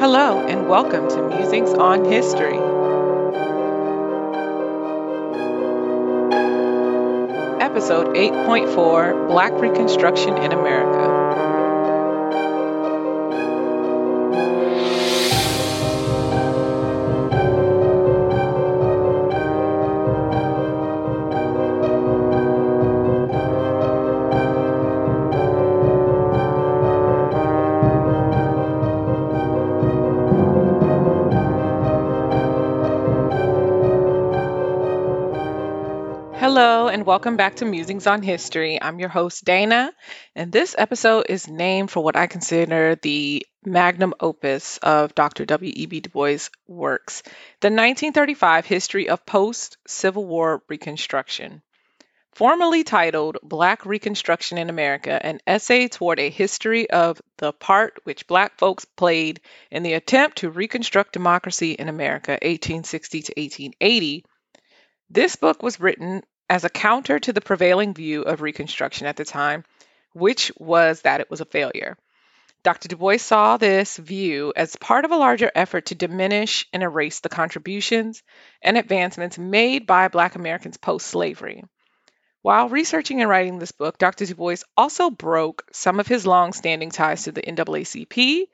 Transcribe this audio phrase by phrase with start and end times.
[0.00, 2.56] Hello, and welcome to Musings on History.
[7.60, 11.09] Episode 8.4 Black Reconstruction in America.
[37.10, 38.80] Welcome back to Musings on History.
[38.80, 39.92] I'm your host, Dana,
[40.36, 45.44] and this episode is named for what I consider the magnum opus of Dr.
[45.44, 46.02] W.E.B.
[46.02, 47.24] Du Bois' works
[47.58, 51.62] the 1935 History of Post Civil War Reconstruction.
[52.30, 58.28] Formerly titled Black Reconstruction in America, an essay toward a history of the part which
[58.28, 59.40] Black folks played
[59.72, 64.24] in the attempt to reconstruct democracy in America, 1860 to 1880.
[65.12, 69.24] This book was written as a counter to the prevailing view of Reconstruction at the
[69.24, 69.64] time,
[70.12, 71.96] which was that it was a failure.
[72.64, 72.88] Dr.
[72.88, 77.20] Du Bois saw this view as part of a larger effort to diminish and erase
[77.20, 78.24] the contributions
[78.60, 81.62] and advancements made by Black Americans post slavery.
[82.42, 84.26] While researching and writing this book, Dr.
[84.26, 88.48] Du Bois also broke some of his long standing ties to the NAACP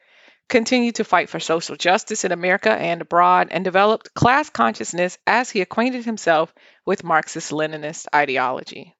[0.48, 5.50] continued to fight for social justice in America and abroad, and developed class consciousness as
[5.50, 8.94] he acquainted himself with Marxist Leninist ideology.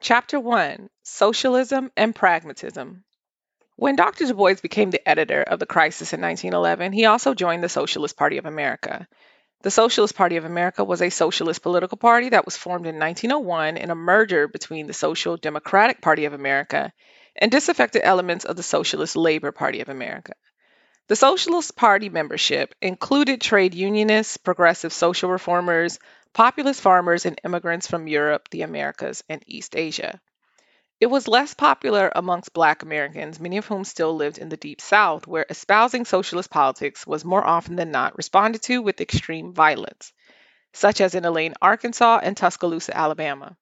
[0.00, 3.04] Chapter 1 Socialism and Pragmatism.
[3.76, 4.26] When Dr.
[4.26, 8.16] Du Bois became the editor of The Crisis in 1911, he also joined the Socialist
[8.16, 9.06] Party of America.
[9.62, 13.76] The Socialist Party of America was a socialist political party that was formed in 1901
[13.76, 16.92] in a merger between the Social Democratic Party of America
[17.36, 20.32] and disaffected elements of the Socialist Labor Party of America.
[21.08, 25.98] The Socialist Party membership included trade unionists, progressive social reformers,
[26.32, 30.20] populist farmers, and immigrants from Europe, the Americas, and East Asia.
[31.00, 34.80] It was less popular amongst Black Americans, many of whom still lived in the Deep
[34.80, 40.12] South, where espousing socialist politics was more often than not responded to with extreme violence,
[40.72, 43.56] such as in Elaine, Arkansas, and Tuscaloosa, Alabama.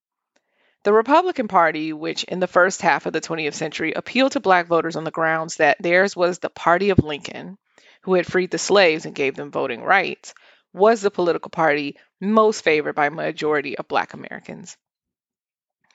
[0.83, 4.65] The Republican Party, which in the first half of the 20th century appealed to black
[4.65, 7.59] voters on the grounds that theirs was the party of Lincoln,
[8.01, 10.33] who had freed the slaves and gave them voting rights,
[10.73, 14.75] was the political party most favored by a majority of black Americans.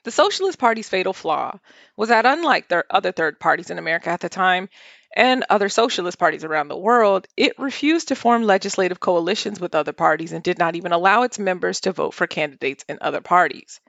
[0.04, 1.58] The Socialist Party's fatal flaw
[1.96, 4.68] was that, unlike their other third parties in America at the time
[5.16, 9.92] and other socialist parties around the world, it refused to form legislative coalitions with other
[9.92, 13.80] parties and did not even allow its members to vote for candidates in other parties.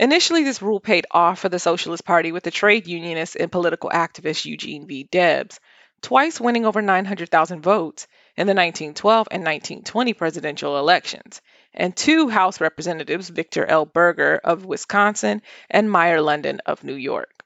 [0.00, 3.90] Initially, this rule paid off for the Socialist Party with the trade unionist and political
[3.90, 5.08] activist Eugene V.
[5.10, 5.58] Debs,
[6.02, 8.06] twice winning over 900,000 votes
[8.36, 11.40] in the 1912 and 1920 presidential elections,
[11.74, 13.86] and two House representatives, Victor L.
[13.86, 17.42] Berger of Wisconsin and Meyer London of New York.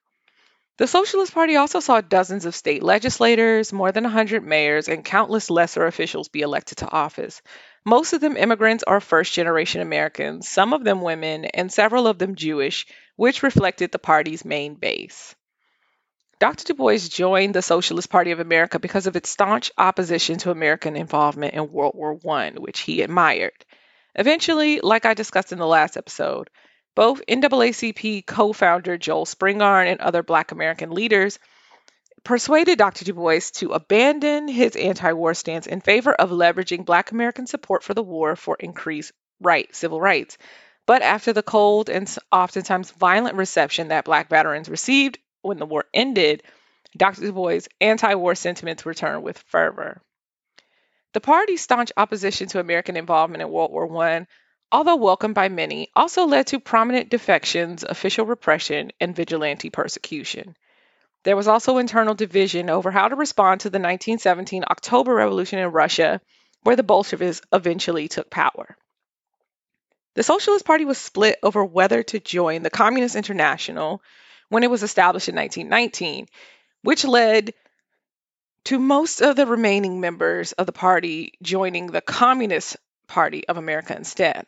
[0.76, 5.48] The Socialist Party also saw dozens of state legislators, more than 100 mayors, and countless
[5.48, 7.40] lesser officials be elected to office,
[7.84, 12.18] most of them immigrants or first generation Americans, some of them women, and several of
[12.18, 15.34] them Jewish, which reflected the party's main base.
[16.38, 16.64] Dr.
[16.64, 20.96] Du Bois joined the Socialist Party of America because of its staunch opposition to American
[20.96, 23.64] involvement in World War I, which he admired.
[24.16, 26.50] Eventually, like I discussed in the last episode,
[26.94, 31.38] both NAACP co founder Joel Spingarn and other Black American leaders
[32.24, 33.04] persuaded Dr.
[33.04, 37.82] Du Bois to abandon his anti war stance in favor of leveraging Black American support
[37.82, 40.38] for the war for increased right, civil rights.
[40.86, 45.84] But after the cold and oftentimes violent reception that Black veterans received when the war
[45.92, 46.42] ended,
[46.96, 47.22] Dr.
[47.22, 50.00] Du Bois' anti war sentiments returned with fervor.
[51.12, 54.26] The party's staunch opposition to American involvement in World War I,
[54.70, 60.56] although welcomed by many, also led to prominent defections, official repression, and vigilante persecution.
[61.24, 65.70] There was also internal division over how to respond to the 1917 October Revolution in
[65.70, 66.20] Russia,
[66.62, 68.76] where the Bolsheviks eventually took power.
[70.14, 74.02] The Socialist Party was split over whether to join the Communist International
[74.48, 76.26] when it was established in 1919,
[76.82, 77.54] which led
[78.64, 82.76] to most of the remaining members of the party joining the Communist
[83.06, 84.46] Party of America instead.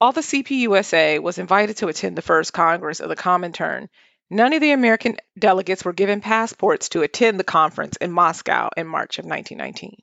[0.00, 3.88] All the CPUSA was invited to attend the first Congress of the Comintern
[4.30, 8.86] None of the American delegates were given passports to attend the conference in Moscow in
[8.86, 10.02] March of 1919.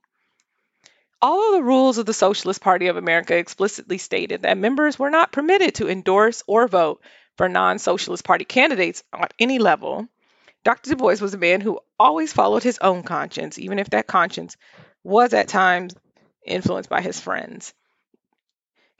[1.21, 5.09] All of the rules of the Socialist Party of America explicitly stated that members were
[5.09, 7.01] not permitted to endorse or vote
[7.35, 10.07] for non Socialist Party candidates at any level.
[10.63, 10.91] Dr.
[10.91, 14.57] Du Bois was a man who always followed his own conscience, even if that conscience
[15.03, 15.95] was at times
[16.45, 17.73] influenced by his friends.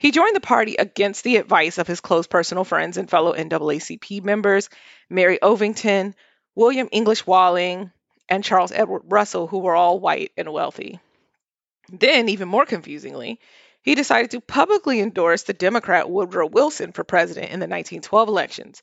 [0.02, 4.24] He joined the party against the advice of his close personal friends and fellow NAACP
[4.24, 4.68] members,
[5.08, 6.16] Mary Ovington,
[6.56, 7.92] William English Walling,
[8.28, 10.98] and Charles Edward Russell, who were all white and wealthy.
[11.88, 13.38] Then, even more confusingly,
[13.82, 18.82] he decided to publicly endorse the Democrat Woodrow Wilson for president in the 1912 elections,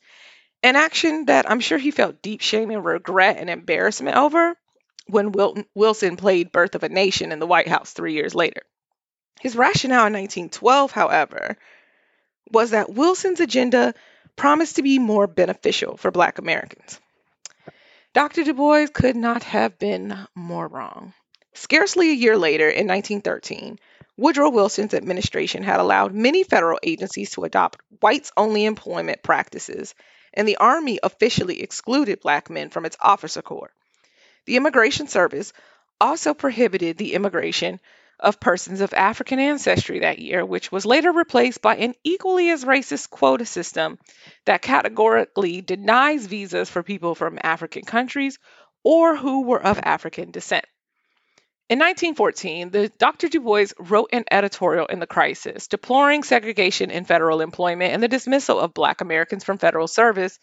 [0.64, 4.56] an action that I'm sure he felt deep shame and regret and embarrassment over
[5.08, 5.34] when
[5.76, 8.62] Wilson played Birth of a Nation in the White House three years later.
[9.40, 11.58] His rationale in 1912, however,
[12.52, 13.94] was that Wilson's agenda
[14.36, 17.00] promised to be more beneficial for Black Americans.
[18.14, 18.44] Dr.
[18.44, 21.14] Du Bois could not have been more wrong.
[21.54, 23.80] Scarcely a year later, in 1913,
[24.18, 29.96] Woodrow Wilson's administration had allowed many federal agencies to adopt whites only employment practices,
[30.34, 33.72] and the Army officially excluded black men from its officer corps.
[34.46, 35.54] The Immigration Service
[36.02, 37.80] also prohibited the immigration
[38.20, 42.66] of persons of African ancestry that year, which was later replaced by an equally as
[42.66, 43.98] racist quota system
[44.46, 48.38] that categorically denies visas for people from African countries
[48.84, 50.66] or who were of African descent.
[51.70, 53.28] In 1914, the Dr.
[53.28, 58.08] Du Bois wrote an editorial in The Crisis deploring segregation in federal employment and the
[58.08, 60.40] dismissal of Black Americans from federal service,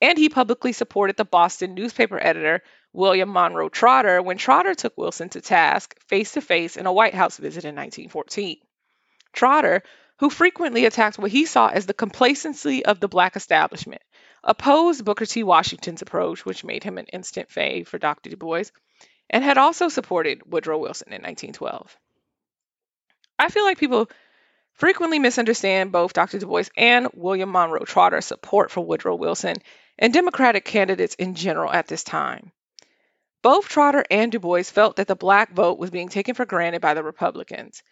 [0.00, 2.62] and he publicly supported the Boston newspaper editor
[2.92, 7.14] William Monroe Trotter when Trotter took Wilson to task face to face in a White
[7.14, 8.58] House visit in 1914.
[9.32, 9.82] Trotter,
[10.18, 14.02] who frequently attacked what he saw as the complacency of the black establishment,
[14.42, 15.42] opposed Booker T.
[15.42, 18.30] Washington's approach, which made him an instant fave for Dr.
[18.30, 18.64] Du Bois,
[19.28, 21.96] and had also supported Woodrow Wilson in 1912.
[23.38, 24.08] I feel like people
[24.72, 26.38] frequently misunderstand both Dr.
[26.38, 29.56] Du Bois and William Monroe Trotter's support for Woodrow Wilson
[29.98, 32.52] and Democratic candidates in general at this time.
[33.42, 36.80] Both Trotter and Du Bois felt that the black vote was being taken for granted
[36.80, 37.82] by the Republicans,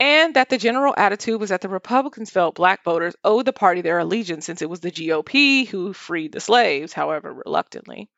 [0.00, 3.80] and that the general attitude was that the Republicans felt black voters owed the party
[3.80, 8.08] their allegiance since it was the GOP who freed the slaves, however reluctantly.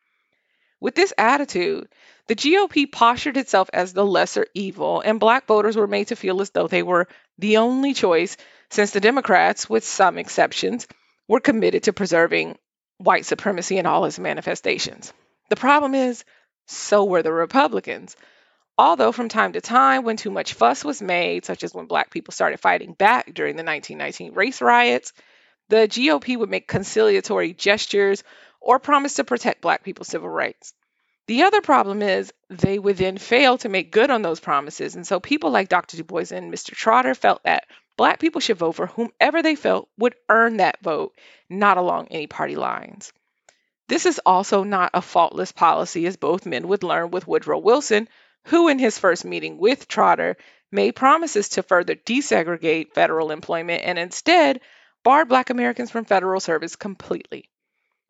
[0.81, 1.89] With this attitude,
[2.27, 6.41] the GOP postured itself as the lesser evil, and black voters were made to feel
[6.41, 8.37] as though they were the only choice,
[8.71, 10.87] since the Democrats, with some exceptions,
[11.29, 12.57] were committed to preserving
[13.01, 15.13] white supremacy in all its manifestations.
[15.49, 16.25] The problem is,
[16.67, 18.15] so were the Republicans.
[18.77, 22.11] Although from time to time, when too much fuss was made, such as when black
[22.11, 25.13] people started fighting back during the 1919 race riots,
[25.69, 28.23] the GOP would make conciliatory gestures
[28.61, 30.75] or promise to protect black people's civil rights.
[31.27, 34.97] The other problem is they would then fail to make good on those promises.
[34.97, 35.97] And so people like Dr.
[35.97, 36.73] Du Bois and Mr.
[36.73, 37.65] Trotter felt that
[38.01, 41.15] black people should vote for whomever they felt would earn that vote,
[41.51, 43.13] not along any party lines.
[43.89, 48.09] This is also not a faultless policy, as both men would learn with Woodrow Wilson,
[48.47, 50.39] who, in his first meeting with Trotter,
[50.73, 54.63] made promises to further desegregate federal employment and instead
[55.05, 57.51] barred Black Americans from federal service completely.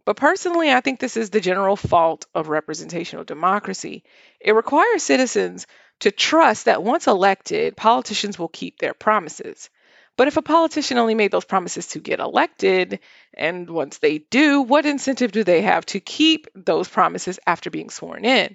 [0.04, 4.04] But personally, I think this is the general fault of representational democracy.
[4.38, 5.66] It requires citizens
[5.98, 9.68] to trust that once elected, politicians will keep their promises.
[10.20, 13.00] But if a politician only made those promises to get elected,
[13.32, 17.88] and once they do, what incentive do they have to keep those promises after being
[17.88, 18.54] sworn in?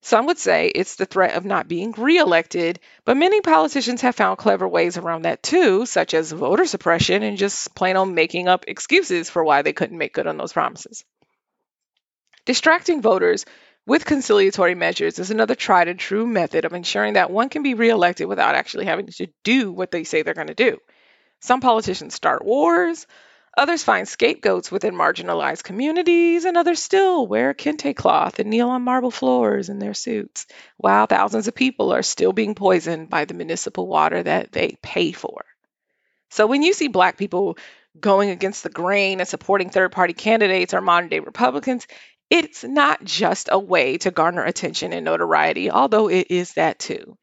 [0.00, 4.38] Some would say it's the threat of not being reelected, but many politicians have found
[4.38, 8.64] clever ways around that too, such as voter suppression and just plain on making up
[8.66, 11.04] excuses for why they couldn't make good on those promises.
[12.46, 13.44] Distracting voters
[13.86, 17.74] with conciliatory measures is another tried and true method of ensuring that one can be
[17.74, 20.78] reelected without actually having to do what they say they're going to do.
[21.40, 23.06] Some politicians start wars,
[23.56, 28.82] others find scapegoats within marginalized communities, and others still wear kente cloth and kneel on
[28.82, 33.34] marble floors in their suits, while thousands of people are still being poisoned by the
[33.34, 35.44] municipal water that they pay for.
[36.30, 37.56] So when you see Black people
[37.98, 41.86] going against the grain and supporting third party candidates or modern day Republicans,
[42.28, 47.16] it's not just a way to garner attention and notoriety, although it is that too.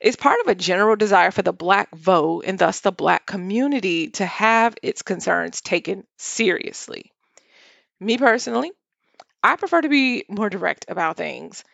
[0.00, 4.10] It's part of a general desire for the Black vote and thus the Black community
[4.10, 7.12] to have its concerns taken seriously.
[7.98, 8.70] Me personally,
[9.42, 11.64] I prefer to be more direct about things.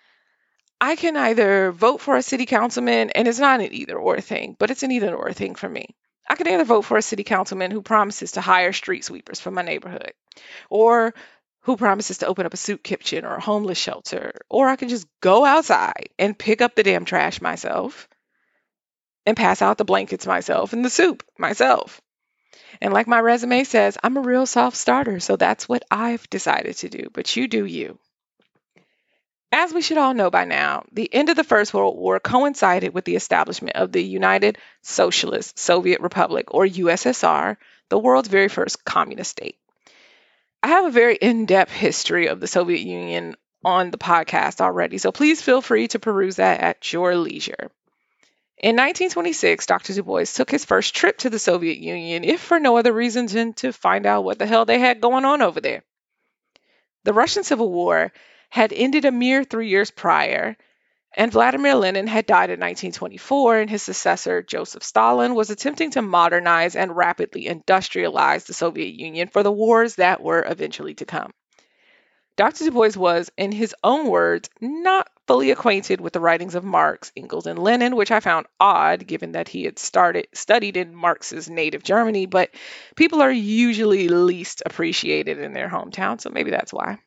[0.80, 4.56] I can either vote for a city councilman, and it's not an either or thing,
[4.58, 5.94] but it's an either or thing for me.
[6.26, 9.50] I can either vote for a city councilman who promises to hire street sweepers for
[9.50, 10.14] my neighborhood,
[10.70, 11.14] or
[11.60, 14.88] who promises to open up a soup kitchen or a homeless shelter, or I can
[14.88, 18.08] just go outside and pick up the damn trash myself
[19.26, 22.00] and pass out the blankets myself and the soup myself.
[22.80, 26.76] And like my resume says, I'm a real soft starter, so that's what I've decided
[26.78, 27.98] to do, but you do you.
[29.52, 32.92] As we should all know by now, the end of the First World War coincided
[32.92, 37.56] with the establishment of the United Socialist Soviet Republic, or USSR,
[37.88, 39.56] the world's very first communist state.
[40.60, 44.98] I have a very in depth history of the Soviet Union on the podcast already,
[44.98, 47.70] so please feel free to peruse that at your leisure.
[48.58, 49.92] In 1926, Dr.
[49.94, 53.26] Du Bois took his first trip to the Soviet Union, if for no other reason
[53.26, 55.82] than to find out what the hell they had going on over there.
[57.02, 58.12] The Russian Civil War
[58.48, 60.56] had ended a mere three years prior,
[61.16, 66.02] and Vladimir Lenin had died in 1924, and his successor, Joseph Stalin, was attempting to
[66.02, 71.32] modernize and rapidly industrialize the Soviet Union for the wars that were eventually to come.
[72.36, 72.64] Dr.
[72.64, 77.12] Du Bois was, in his own words, not fully acquainted with the writings of Marx,
[77.16, 81.48] Engels, and Lenin, which I found odd given that he had started studied in Marx's
[81.48, 82.50] native Germany, but
[82.96, 86.98] people are usually least appreciated in their hometown, so maybe that's why.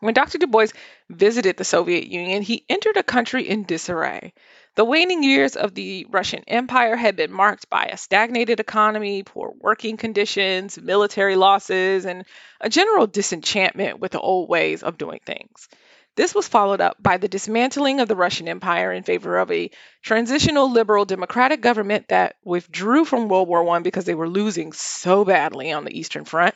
[0.00, 0.38] When Dr.
[0.38, 0.68] Du Bois
[1.08, 4.32] visited the Soviet Union, he entered a country in disarray.
[4.78, 9.52] The waning years of the Russian Empire had been marked by a stagnated economy, poor
[9.58, 12.24] working conditions, military losses, and
[12.60, 15.68] a general disenchantment with the old ways of doing things.
[16.14, 19.72] This was followed up by the dismantling of the Russian Empire in favor of a
[20.00, 25.24] transitional liberal democratic government that withdrew from World War I because they were losing so
[25.24, 26.54] badly on the Eastern Front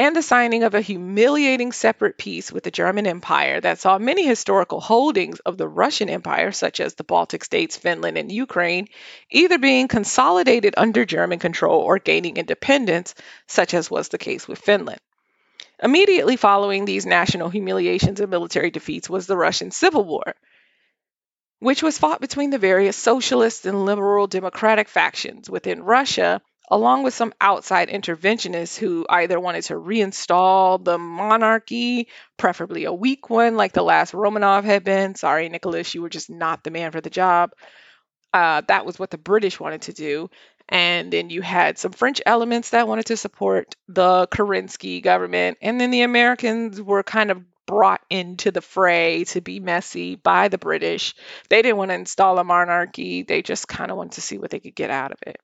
[0.00, 4.24] and the signing of a humiliating separate peace with the German Empire that saw many
[4.24, 8.88] historical holdings of the Russian Empire, such as the Baltic states, Finland, and Ukraine,
[9.30, 13.14] either being consolidated under German control or gaining independence,
[13.46, 15.00] such as was the case with Finland.
[15.82, 20.34] Immediately following these national humiliations and military defeats was the Russian Civil War,
[21.58, 26.40] which was fought between the various socialist and liberal democratic factions within Russia
[26.70, 33.28] along with some outside interventionists who either wanted to reinstall the monarchy, preferably a weak
[33.28, 35.14] one like the last Romanov had been.
[35.14, 37.52] Sorry, Nicholas, you were just not the man for the job.
[38.32, 40.30] Uh, that was what the British wanted to do.
[40.68, 45.58] And then you had some French elements that wanted to support the Kerensky government.
[45.60, 50.46] And then the Americans were kind of brought into the fray to be messy by
[50.46, 51.14] the British.
[51.48, 54.50] They didn't want to install a monarchy, they just kind of wanted to see what
[54.50, 55.40] they could get out of it.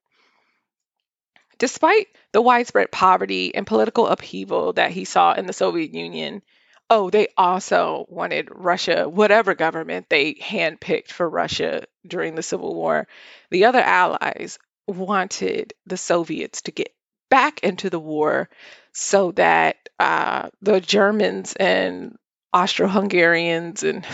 [1.59, 6.43] Despite the widespread poverty and political upheaval that he saw in the Soviet Union,
[6.91, 13.09] oh, they also wanted Russia, whatever government they handpicked for Russia during the Civil War,
[13.51, 16.95] the other allies wanted the Soviets to get
[17.29, 18.49] back into the war
[18.93, 22.17] so that uh, the Germans and
[22.53, 24.07] Austro Hungarians and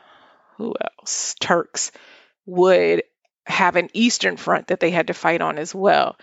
[0.56, 1.92] who else, Turks,
[2.46, 3.02] would
[3.46, 6.16] have an Eastern front that they had to fight on as well.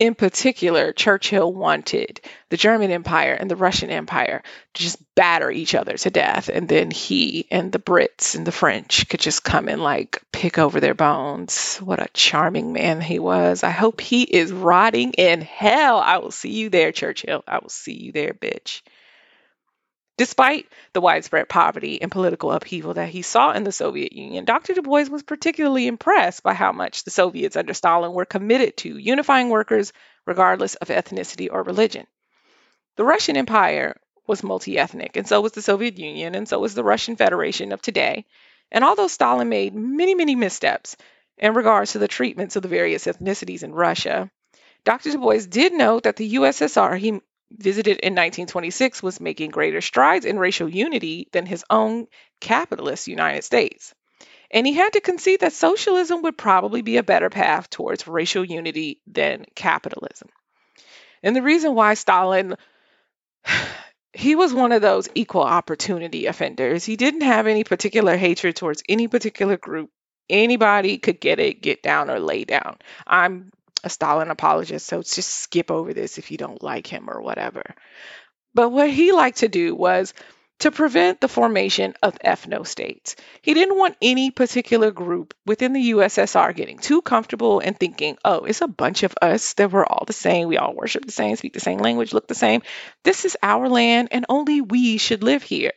[0.00, 4.42] In particular, Churchill wanted the German Empire and the Russian Empire
[4.72, 6.48] to just batter each other to death.
[6.48, 10.58] And then he and the Brits and the French could just come and like pick
[10.58, 11.76] over their bones.
[11.76, 13.62] What a charming man he was.
[13.62, 15.98] I hope he is rotting in hell.
[15.98, 17.44] I will see you there, Churchill.
[17.46, 18.80] I will see you there, bitch.
[20.20, 24.74] Despite the widespread poverty and political upheaval that he saw in the Soviet Union, Dr.
[24.74, 28.98] Du Bois was particularly impressed by how much the Soviets under Stalin were committed to
[28.98, 29.94] unifying workers
[30.26, 32.06] regardless of ethnicity or religion.
[32.96, 36.74] The Russian Empire was multi ethnic, and so was the Soviet Union, and so was
[36.74, 38.26] the Russian Federation of today.
[38.70, 40.98] And although Stalin made many, many missteps
[41.38, 44.30] in regards to the treatments of the various ethnicities in Russia,
[44.84, 45.12] Dr.
[45.12, 50.24] Du Bois did note that the USSR he visited in 1926 was making greater strides
[50.24, 52.06] in racial unity than his own
[52.40, 53.94] capitalist United States.
[54.50, 58.44] And he had to concede that socialism would probably be a better path towards racial
[58.44, 60.28] unity than capitalism.
[61.22, 62.56] And the reason why Stalin,
[64.12, 66.84] he was one of those equal opportunity offenders.
[66.84, 69.90] He didn't have any particular hatred towards any particular group.
[70.28, 72.78] Anybody could get it, get down, or lay down.
[73.06, 73.52] I'm
[73.84, 77.62] a Stalin apologist, so just skip over this if you don't like him or whatever.
[78.54, 80.12] But what he liked to do was
[80.60, 83.16] to prevent the formation of ethno states.
[83.40, 88.44] He didn't want any particular group within the USSR getting too comfortable and thinking, oh,
[88.44, 90.48] it's a bunch of us that we're all the same.
[90.48, 92.62] We all worship the same, speak the same language, look the same.
[93.04, 95.72] This is our land, and only we should live here.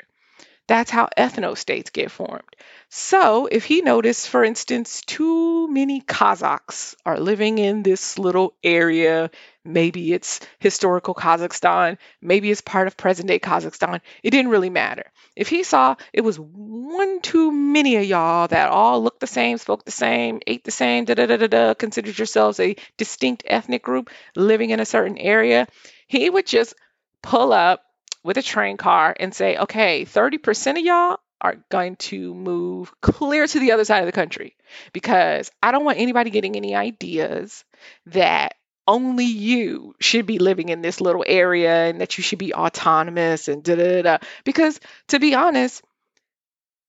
[0.67, 2.55] That's how ethno states get formed.
[2.89, 9.29] So, if he noticed, for instance, too many Kazakhs are living in this little area,
[9.65, 15.11] maybe it's historical Kazakhstan, maybe it's part of present day Kazakhstan, it didn't really matter.
[15.35, 19.57] If he saw it was one too many of y'all that all looked the same,
[19.57, 23.43] spoke the same, ate the same, da da da da da, considered yourselves a distinct
[23.47, 25.67] ethnic group living in a certain area,
[26.07, 26.73] he would just
[27.21, 27.83] pull up
[28.23, 33.45] with a train car and say, okay, 30% of y'all are going to move clear
[33.45, 34.55] to the other side of the country
[34.93, 37.65] because I don't want anybody getting any ideas
[38.07, 38.55] that
[38.87, 43.47] only you should be living in this little area and that you should be autonomous
[43.47, 44.17] and da da da.
[44.43, 45.83] Because to be honest,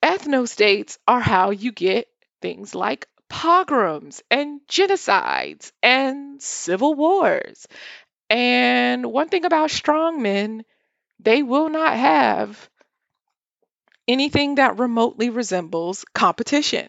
[0.02, 2.06] ethno states are how you get
[2.40, 7.66] things like pogroms and genocides and civil wars.
[8.30, 10.62] And one thing about strongmen,
[11.20, 12.68] they will not have
[14.06, 16.88] anything that remotely resembles competition.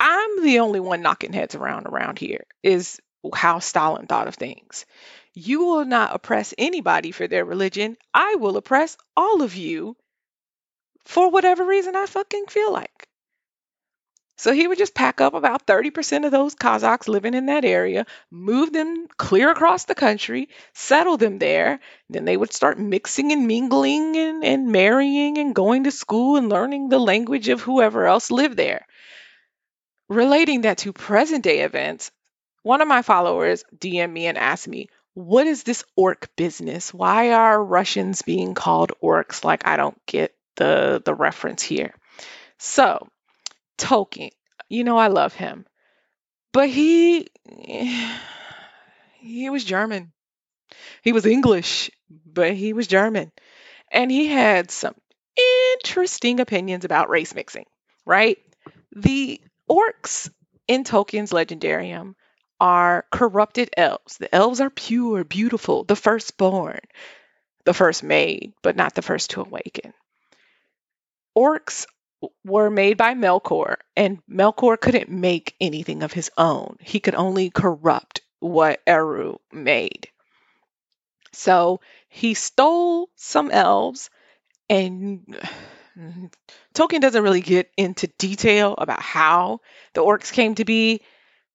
[0.00, 3.00] I'm the only one knocking heads around around here, is
[3.34, 4.86] how Stalin thought of things.
[5.34, 7.96] You will not oppress anybody for their religion.
[8.14, 9.96] I will oppress all of you
[11.04, 13.08] for whatever reason I fucking feel like.
[14.38, 18.06] So he would just pack up about 30% of those Kazakhs living in that area,
[18.30, 21.80] move them clear across the country, settle them there.
[22.08, 26.48] Then they would start mixing and mingling and, and marrying and going to school and
[26.48, 28.86] learning the language of whoever else lived there.
[30.08, 32.12] Relating that to present day events,
[32.62, 36.94] one of my followers DM me and asked me, What is this orc business?
[36.94, 39.42] Why are Russians being called orcs?
[39.42, 41.92] Like, I don't get the, the reference here.
[42.58, 43.08] So,
[43.78, 44.30] Tolkien.
[44.68, 45.66] You know I love him.
[46.52, 47.28] But he
[49.20, 50.12] he was German.
[51.02, 53.32] He was English, but he was German.
[53.90, 54.94] And he had some
[55.72, 57.64] interesting opinions about race mixing,
[58.04, 58.38] right?
[58.94, 60.30] The orcs
[60.66, 62.14] in Tolkien's Legendarium
[62.60, 64.18] are corrupted elves.
[64.18, 66.80] The elves are pure, beautiful, the firstborn,
[67.64, 69.94] the first made, but not the first to awaken.
[71.36, 71.86] Orcs
[72.44, 76.76] were made by Melkor, and Melkor couldn't make anything of his own.
[76.80, 80.08] He could only corrupt what Eru made.
[81.32, 84.10] So he stole some elves,
[84.68, 85.38] and
[86.74, 89.60] Tolkien doesn't really get into detail about how
[89.94, 91.00] the orcs came to be,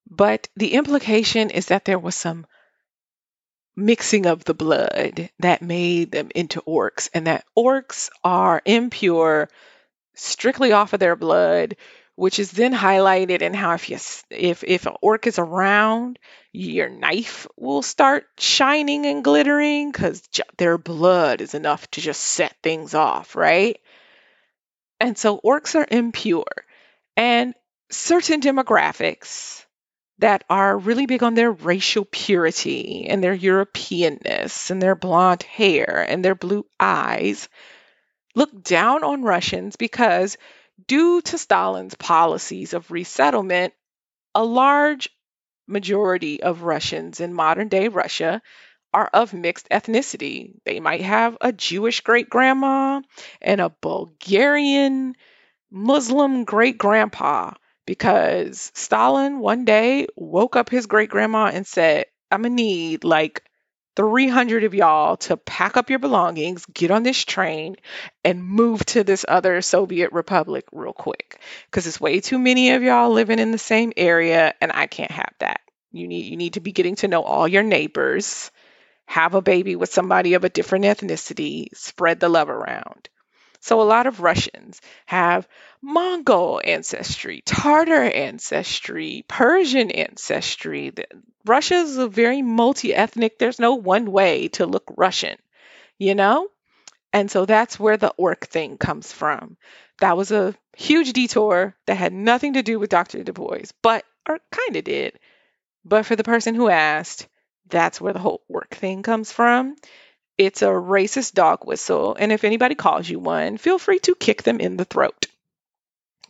[0.10, 2.46] but the implication is that there was some
[3.76, 9.50] mixing of the blood that made them into orcs, and that orcs are impure
[10.16, 11.76] strictly off of their blood,
[12.16, 13.98] which is then highlighted in how if you
[14.30, 16.20] if if an orc is around,
[16.52, 20.22] your knife will start shining and glittering because
[20.58, 23.80] their blood is enough to just set things off, right?
[25.00, 26.66] And so orcs are impure,
[27.18, 27.54] and
[27.90, 29.66] certain demographics
[30.20, 36.06] that are really big on their racial purity and their Europeanness and their blonde hair
[36.08, 37.50] and their blue eyes
[38.36, 40.38] look down on Russians because,
[40.88, 43.74] due to Stalin's policies of resettlement,
[44.36, 45.10] a large
[45.68, 48.42] majority of Russians in modern day Russia
[48.94, 50.54] are of mixed ethnicity.
[50.66, 53.02] They might have a Jewish great grandma
[53.42, 55.16] and a Bulgarian
[55.72, 57.54] Muslim great grandpa
[57.86, 63.44] because Stalin one day woke up his great grandma and said, I'm gonna need like
[63.96, 67.76] 300 of y'all to pack up your belongings, get on this train,
[68.24, 71.40] and move to this other Soviet republic real quick.
[71.66, 75.12] Because it's way too many of y'all living in the same area, and I can't
[75.12, 75.62] have that.
[75.92, 78.50] You need you need to be getting to know all your neighbors,
[79.06, 83.10] have a baby with somebody of a different ethnicity, spread the love around.
[83.64, 85.48] So a lot of Russians have
[85.82, 90.92] Mongol ancestry, Tartar ancestry, Persian ancestry.
[91.46, 95.38] Russia is a very multi ethnic, there's no one way to look Russian,
[95.98, 96.50] you know?
[97.14, 99.56] And so that's where the orc thing comes from.
[100.02, 103.24] That was a huge detour that had nothing to do with Dr.
[103.24, 105.18] Du Bois, but, or kind of did.
[105.86, 107.30] But for the person who asked,
[107.70, 109.78] that's where the whole orc thing comes from.
[110.38, 114.44] It's a racist dog whistle, and if anybody calls you one, feel free to kick
[114.44, 115.28] them in the throat.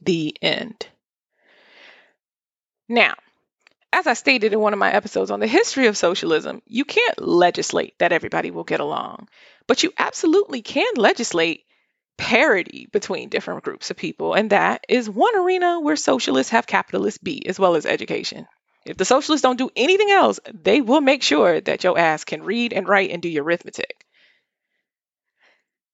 [0.01, 0.85] The end.
[2.89, 3.13] Now,
[3.93, 7.21] as I stated in one of my episodes on the history of socialism, you can't
[7.21, 9.29] legislate that everybody will get along,
[9.67, 11.63] but you absolutely can legislate
[12.17, 17.19] parity between different groups of people, and that is one arena where socialists have capitalists
[17.19, 18.47] beat, as well as education.
[18.85, 22.43] If the socialists don't do anything else, they will make sure that your ass can
[22.43, 24.05] read and write and do your arithmetic.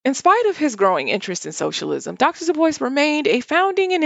[0.06, 2.45] In spite of his growing interest in socialism, Dr.
[2.45, 4.04] Du Bois remained a founding and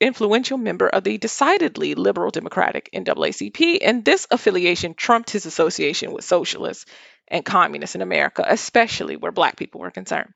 [0.00, 6.24] influential member of the decidedly liberal Democratic NAACP, and this affiliation trumped his association with
[6.24, 6.86] socialists
[7.28, 10.32] and communists in America, especially where black people were concerned.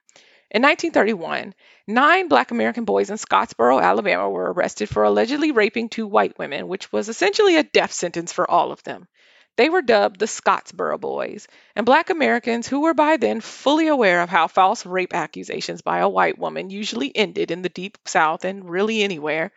[0.53, 1.55] In 1931,
[1.87, 6.67] nine black American boys in Scottsboro, Alabama were arrested for allegedly raping two white women,
[6.67, 9.07] which was essentially a death sentence for all of them.
[9.57, 14.23] They were dubbed the Scottsboro Boys, and black Americans who were by then fully aware
[14.23, 18.45] of how false rape accusations by a white woman usually ended in the Deep South
[18.45, 19.53] and really anywhere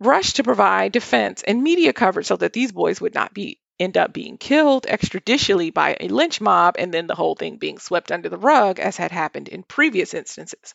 [0.00, 3.96] rushed to provide defense and media coverage so that these boys would not be end
[3.96, 8.12] up being killed extrajudicially by a lynch mob and then the whole thing being swept
[8.12, 10.74] under the rug as had happened in previous instances.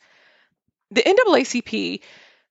[0.92, 2.02] The NAACP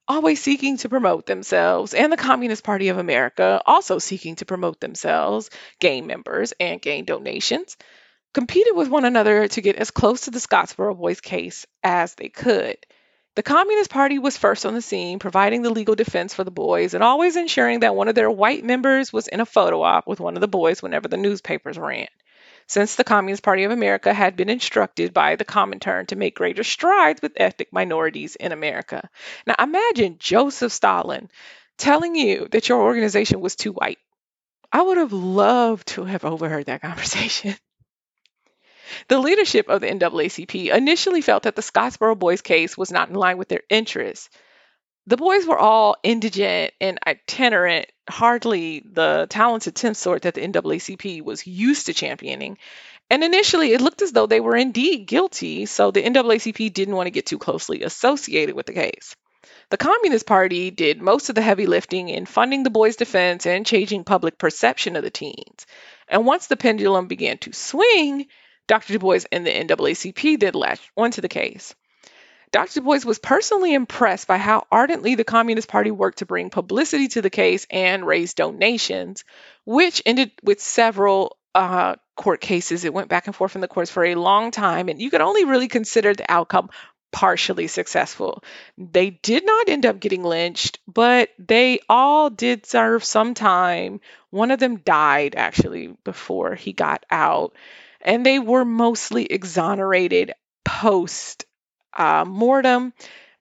[0.09, 4.81] always seeking to promote themselves, and the Communist Party of America also seeking to promote
[4.81, 7.77] themselves, gain members, and gain donations,
[8.33, 12.31] competed with one another to get as close to the Scottsboro Boys case as they
[12.31, 12.79] could.
[13.38, 16.92] The Communist Party was first on the scene, providing the legal defense for the boys
[16.92, 20.18] and always ensuring that one of their white members was in a photo op with
[20.18, 22.09] one of the boys whenever the newspapers ran
[22.66, 26.64] since the Communist Party of America had been instructed by the Comintern to make greater
[26.64, 29.09] strides with ethnic minorities in America.
[29.46, 31.31] Now, imagine Joseph Stalin
[31.77, 34.01] telling you that your organization was too white.
[34.72, 37.55] I would have loved to have overheard that conversation.
[39.09, 43.14] The leadership of the NAACP initially felt that the Scottsboro Boys case was not in
[43.14, 44.29] line with their interests.
[45.07, 51.22] The boys were all indigent and itinerant, hardly the talented 10th sort that the NAACP
[51.22, 52.59] was used to championing.
[53.11, 57.07] And initially, it looked as though they were indeed guilty, so the NAACP didn't want
[57.07, 59.16] to get too closely associated with the case.
[59.70, 63.64] The Communist Party did most of the heavy lifting in funding the boys' defense and
[63.64, 65.66] changing public perception of the teens.
[66.09, 68.27] And once the pendulum began to swing,
[68.68, 68.92] Dr.
[68.92, 71.74] Du Bois and the NAACP did latch onto the case.
[72.52, 72.74] Dr.
[72.74, 77.09] Du Bois was personally impressed by how ardently the Communist Party worked to bring publicity
[77.09, 79.24] to the case and raise donations,
[79.64, 82.85] which ended with several uh, court cases.
[82.85, 85.20] It went back and forth in the courts for a long time, and you could
[85.20, 86.70] only really consider the outcome
[87.11, 88.44] partially successful.
[88.76, 94.00] They did not end up getting lynched, but they all did serve some time.
[94.31, 97.54] One of them died actually before he got out,
[98.09, 100.33] and they were mostly exonerated
[100.64, 101.44] post
[101.97, 102.92] uh, mortem.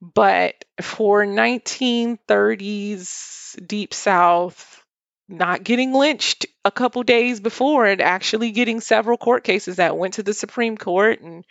[0.01, 4.83] But for 1930s Deep South,
[5.29, 10.15] not getting lynched a couple days before and actually getting several court cases that went
[10.15, 11.43] to the Supreme Court and,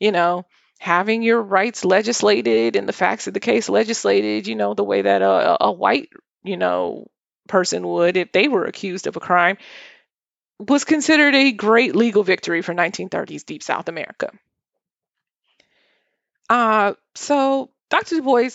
[0.00, 0.46] you know,
[0.78, 5.02] having your rights legislated and the facts of the case legislated, you know, the way
[5.02, 6.08] that a, a white,
[6.44, 7.06] you know,
[7.48, 9.58] person would if they were accused of a crime,
[10.68, 14.30] was considered a great legal victory for 1930s Deep South America.
[16.48, 18.16] Uh, so Dr.
[18.16, 18.50] Du Bois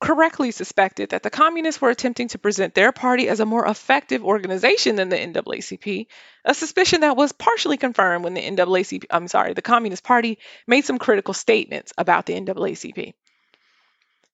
[0.00, 4.22] correctly suspected that the communists were attempting to present their party as a more effective
[4.22, 6.06] organization than the NAACP,
[6.44, 10.84] a suspicion that was partially confirmed when the NAACP, I'm sorry, the Communist Party made
[10.84, 13.14] some critical statements about the NAACP.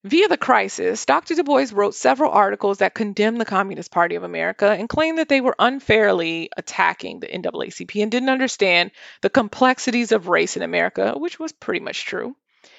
[0.02, 1.34] Via the crisis, Dr.
[1.34, 5.28] Du Bois wrote several articles that condemned the Communist Party of America and claimed that
[5.28, 11.12] they were unfairly attacking the NAACP and didn't understand the complexities of race in America,
[11.18, 12.34] which was pretty much true.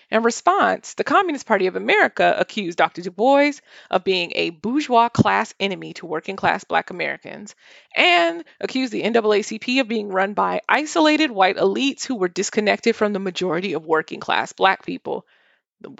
[0.09, 3.03] In response, the Communist Party of America accused Dr.
[3.03, 3.51] Du Bois
[3.91, 7.53] of being a bourgeois class enemy to working class black Americans
[7.95, 13.13] and accused the NAACP of being run by isolated white elites who were disconnected from
[13.13, 15.27] the majority of working class black people,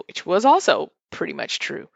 [0.08, 1.88] which was also pretty much true.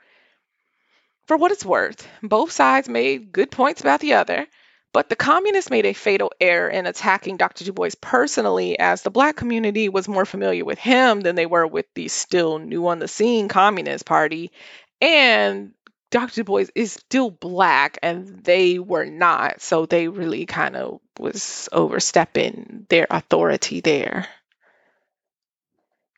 [1.26, 4.46] For what it's worth, both sides made good points about the other,
[4.92, 7.64] but the communists made a fatal error in attacking Dr.
[7.64, 11.66] Du Bois personally, as the black community was more familiar with him than they were
[11.66, 14.52] with the still new on the scene Communist Party.
[15.00, 15.72] And
[16.10, 16.36] Dr.
[16.36, 19.60] Du Bois is still black and they were not.
[19.60, 24.28] So they really kind of was overstepping their authority there.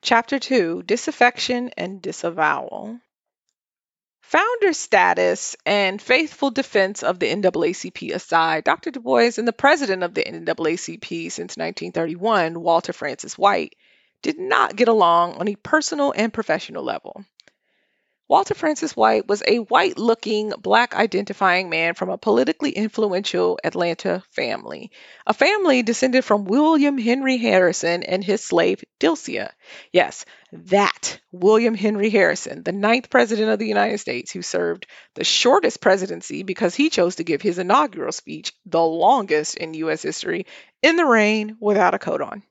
[0.00, 3.00] Chapter 2 Disaffection and Disavowal.
[4.20, 8.92] Founder status and faithful defense of the NAACP aside, Dr.
[8.92, 13.74] Du Bois and the president of the NAACP since 1931, Walter Francis White,
[14.22, 17.24] did not get along on a personal and professional level.
[18.28, 24.22] Walter Francis White was a white looking, black identifying man from a politically influential Atlanta
[24.32, 24.90] family,
[25.26, 29.52] a family descended from William Henry Harrison and his slave Dilcia.
[29.94, 35.24] Yes, that William Henry Harrison, the ninth president of the United States, who served the
[35.24, 40.02] shortest presidency because he chose to give his inaugural speech, the longest in U.S.
[40.02, 40.44] history,
[40.82, 42.42] in the rain without a coat on.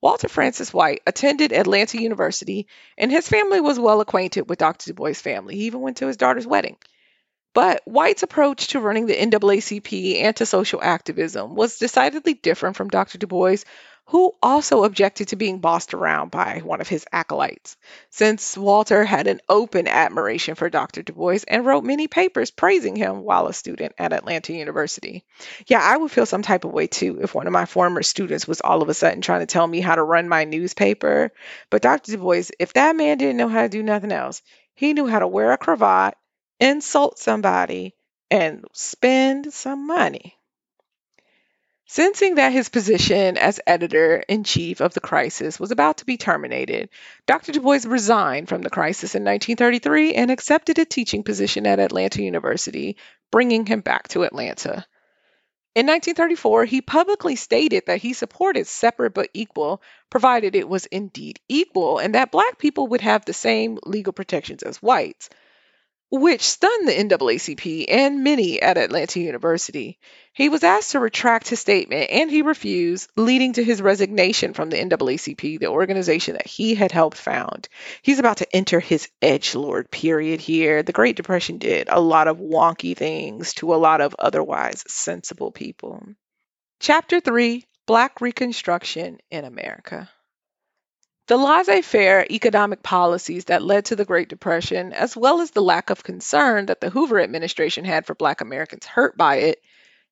[0.00, 2.66] Walter Francis White attended Atlanta University,
[2.98, 4.90] and his family was well acquainted with Dr.
[4.90, 5.56] Du Bois' family.
[5.56, 6.76] He even went to his daughter's wedding.
[7.54, 12.88] But White's approach to running the NAACP and to social activism was decidedly different from
[12.88, 13.16] Dr.
[13.16, 13.56] Du Bois,
[14.06, 17.76] who also objected to being bossed around by one of his acolytes,
[18.08, 21.02] since Walter had an open admiration for Dr.
[21.02, 25.24] Du Bois and wrote many papers praising him while a student at Atlanta University.
[25.66, 28.46] Yeah, I would feel some type of way too if one of my former students
[28.46, 31.32] was all of a sudden trying to tell me how to run my newspaper.
[31.68, 32.12] But Dr.
[32.12, 34.40] Du Bois, if that man didn't know how to do nothing else,
[34.76, 36.14] he knew how to wear a cravat,
[36.60, 37.96] insult somebody,
[38.30, 40.36] and spend some money.
[41.88, 46.16] Sensing that his position as editor in chief of the Crisis was about to be
[46.16, 46.88] terminated,
[47.26, 47.52] Dr.
[47.52, 52.22] Du Bois resigned from the Crisis in 1933 and accepted a teaching position at Atlanta
[52.22, 52.96] University,
[53.30, 54.84] bringing him back to Atlanta.
[55.76, 61.38] In 1934, he publicly stated that he supported separate but equal, provided it was indeed
[61.48, 65.30] equal, and that black people would have the same legal protections as whites
[66.10, 69.98] which stunned the NAACP and many at Atlanta University.
[70.32, 74.70] He was asked to retract his statement and he refused, leading to his resignation from
[74.70, 77.68] the NAACP, the organization that he had helped found.
[78.02, 80.82] He's about to enter his edge lord period here.
[80.82, 85.50] The Great Depression did a lot of wonky things to a lot of otherwise sensible
[85.50, 86.02] people.
[86.80, 90.10] Chapter 3 Black Reconstruction in America.
[91.28, 95.60] The laissez faire economic policies that led to the Great Depression, as well as the
[95.60, 99.60] lack of concern that the Hoover administration had for Black Americans hurt by it,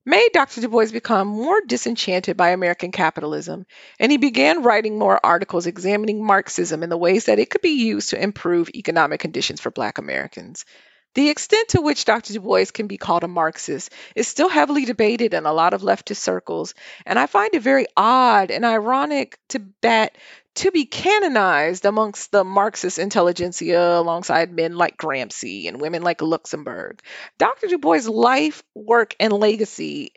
[0.04, 0.60] made Dr.
[0.60, 3.64] Du Bois become more disenchanted by American capitalism,
[4.00, 7.86] and he began writing more articles examining Marxism and the ways that it could be
[7.86, 10.64] used to improve economic conditions for Black Americans.
[11.14, 12.32] The extent to which Dr.
[12.32, 15.82] Du Bois can be called a Marxist is still heavily debated in a lot of
[15.82, 16.74] leftist circles,
[17.06, 20.16] and I find it very odd and ironic to, that
[20.56, 27.00] to be canonized amongst the Marxist intelligentsia alongside men like Gramsci and women like Luxemburg.
[27.38, 27.66] Dr.
[27.66, 30.12] Du Bois' life, work, and legacy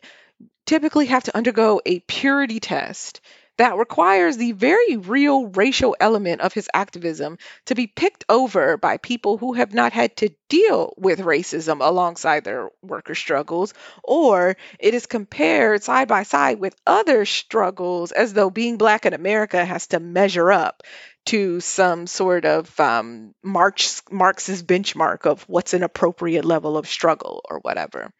[0.65, 3.21] typically have to undergo a purity test
[3.57, 8.97] that requires the very real racial element of his activism to be picked over by
[8.97, 14.93] people who have not had to deal with racism alongside their worker struggles, or it
[14.93, 19.87] is compared side by side with other struggles as though being Black in America has
[19.87, 20.83] to measure up
[21.25, 27.41] to some sort of um, Marx, Marxist benchmark of what's an appropriate level of struggle
[27.49, 28.11] or whatever.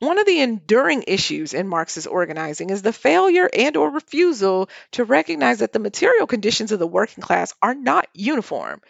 [0.00, 5.04] One of the enduring issues in Marxist organizing is the failure and or refusal to
[5.04, 8.80] recognize that the material conditions of the working class are not uniform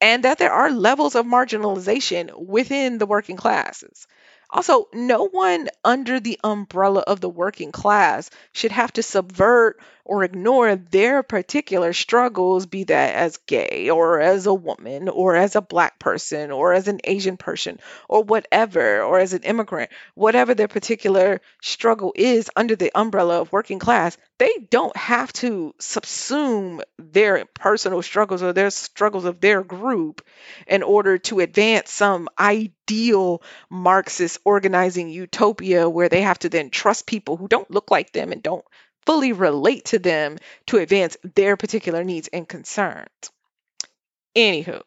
[0.00, 4.06] and that there are levels of marginalization within the working classes.
[4.48, 10.24] Also, no one under the umbrella of the working class should have to subvert or
[10.24, 15.60] ignore their particular struggles, be that as gay or as a woman or as a
[15.60, 20.66] black person or as an Asian person or whatever, or as an immigrant, whatever their
[20.66, 27.44] particular struggle is under the umbrella of working class, they don't have to subsume their
[27.44, 30.24] personal struggles or their struggles of their group
[30.66, 37.06] in order to advance some ideal Marxist organizing utopia where they have to then trust
[37.06, 38.64] people who don't look like them and don't
[39.08, 43.08] fully relate to them to advance their particular needs and concerns.
[44.36, 44.82] Anywho,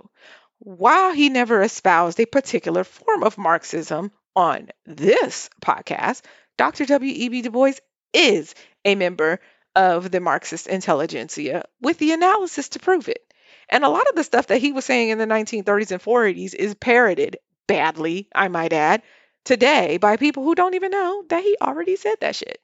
[0.59, 6.21] while he never espoused a particular form of Marxism on this podcast,
[6.55, 6.85] Dr.
[6.85, 7.41] W.E.B.
[7.41, 7.73] Du Bois
[8.13, 8.53] is
[8.85, 9.39] a member
[9.75, 13.33] of the Marxist intelligentsia with the analysis to prove it.
[13.69, 16.53] And a lot of the stuff that he was saying in the 1930s and 40s
[16.53, 19.01] is parroted badly, I might add,
[19.45, 22.60] today by people who don't even know that he already said that shit.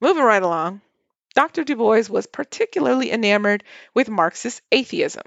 [0.00, 0.80] Moving right along,
[1.34, 1.64] Dr.
[1.64, 5.22] Du Bois was particularly enamored with Marxist atheism.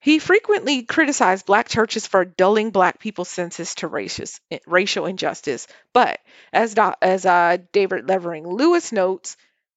[0.00, 5.66] He frequently criticized black churches for dulling black people's senses to racist, racial injustice.
[5.92, 6.20] But
[6.52, 9.36] as, as uh, David Levering Lewis notes,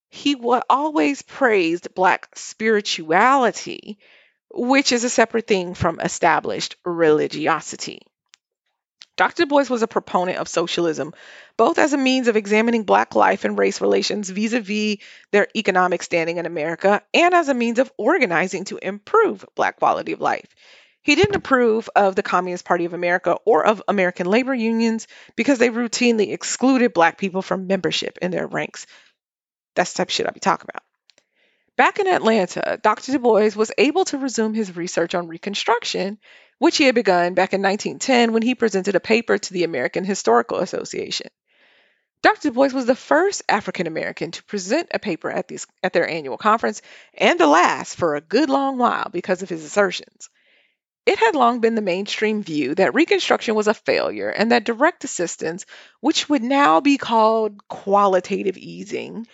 [0.09, 0.35] he
[0.69, 3.97] always praised black spirituality,
[4.53, 8.01] which is a separate thing from established religiosity.
[9.17, 9.43] Dr.
[9.43, 11.13] Du Bois was a proponent of socialism,
[11.57, 14.97] both as a means of examining Black life and race relations vis a vis
[15.31, 20.13] their economic standing in America, and as a means of organizing to improve Black quality
[20.13, 20.47] of life.
[21.03, 25.57] He didn't approve of the Communist Party of America or of American labor unions because
[25.57, 28.85] they routinely excluded Black people from membership in their ranks.
[29.75, 30.83] That's the type of shit I'll be talking about.
[31.75, 33.13] Back in Atlanta, Dr.
[33.13, 36.19] Du Bois was able to resume his research on Reconstruction
[36.61, 40.03] which he had begun back in 1910 when he presented a paper to the American
[40.03, 41.25] Historical Association.
[42.21, 42.49] Dr.
[42.49, 46.07] Du Bois was the first African American to present a paper at, these, at their
[46.07, 46.83] annual conference
[47.15, 50.29] and the last for a good long while because of his assertions.
[51.07, 55.03] It had long been the mainstream view that Reconstruction was a failure and that direct
[55.03, 55.65] assistance,
[55.99, 59.25] which would now be called qualitative easing,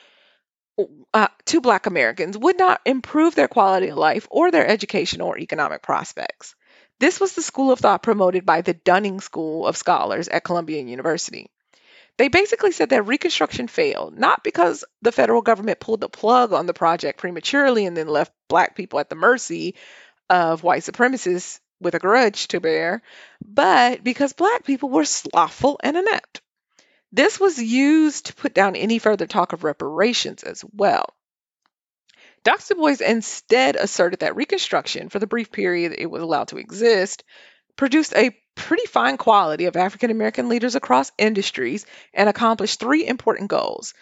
[1.14, 5.38] uh, to Black Americans would not improve their quality of life or their educational or
[5.38, 6.56] economic prospects.
[7.00, 10.82] This was the school of thought promoted by the Dunning School of Scholars at Columbia
[10.82, 11.50] University.
[12.18, 16.66] They basically said that Reconstruction failed, not because the federal government pulled the plug on
[16.66, 19.76] the project prematurely and then left Black people at the mercy
[20.30, 23.04] of white supremacists with a grudge to bear,
[23.46, 26.42] but because Black people were slothful and inept.
[27.12, 31.14] This was used to put down any further talk of reparations as well.
[32.48, 32.76] Dr.
[32.76, 37.26] Du Bois instead asserted that Reconstruction, for the brief period it was allowed to exist,
[37.76, 43.50] produced a pretty fine quality of African American leaders across industries and accomplished three important
[43.50, 43.94] goals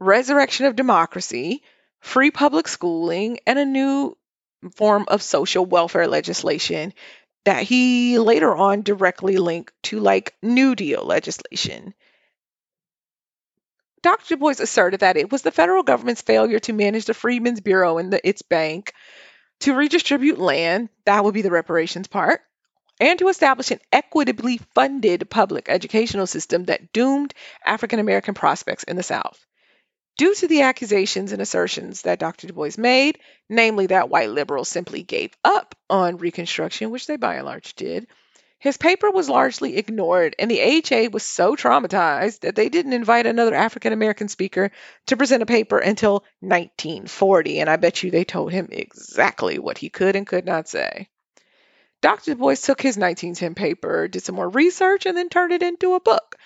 [0.00, 1.62] resurrection of democracy,
[2.00, 4.18] free public schooling, and a new
[4.74, 6.92] form of social welfare legislation
[7.44, 11.94] that he later on directly linked to like New Deal legislation.
[14.02, 14.34] Dr.
[14.34, 17.98] Du Bois asserted that it was the federal government's failure to manage the Freedmen's Bureau
[17.98, 18.92] and the, its bank,
[19.60, 22.40] to redistribute land, that would be the reparations part,
[23.00, 27.34] and to establish an equitably funded public educational system that doomed
[27.64, 29.44] African American prospects in the South.
[30.16, 32.48] Due to the accusations and assertions that Dr.
[32.48, 37.36] Du Bois made, namely that white liberals simply gave up on Reconstruction, which they by
[37.36, 38.08] and large did,
[38.60, 43.26] his paper was largely ignored, and the AHA was so traumatized that they didn't invite
[43.26, 44.72] another African American speaker
[45.06, 49.78] to present a paper until 1940, and I bet you they told him exactly what
[49.78, 51.08] he could and could not say.
[52.00, 52.32] Dr.
[52.32, 55.94] Du Bois took his 1910 paper, did some more research, and then turned it into
[55.94, 56.36] a book.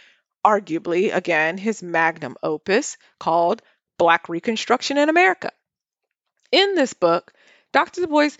[0.44, 3.62] Arguably, again, his magnum opus called
[3.96, 5.50] Black Reconstruction in America.
[6.50, 7.32] In this book,
[7.72, 8.02] Dr.
[8.02, 8.30] Du Bois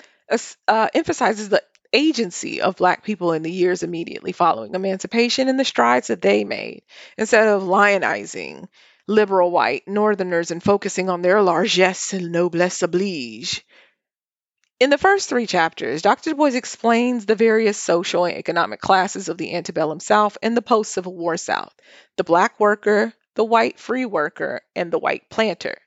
[0.68, 5.64] uh, emphasizes the agency of Black people in the years immediately following emancipation and the
[5.64, 6.82] strides that they made,
[7.16, 8.68] instead of lionizing
[9.06, 13.64] liberal white Northerners and focusing on their largesse and noblesse oblige.
[14.80, 16.30] In the first three chapters, Dr.
[16.30, 20.62] Du Bois explains the various social and economic classes of the antebellum South and the
[20.62, 21.72] post Civil War South
[22.16, 25.78] the black worker, the white free worker, and the white planter.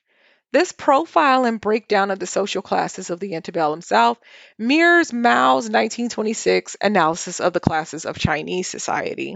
[0.55, 4.17] This profile and breakdown of the social classes of the antebellum South
[4.57, 9.35] mirrors Mao's 1926 analysis of the classes of Chinese society,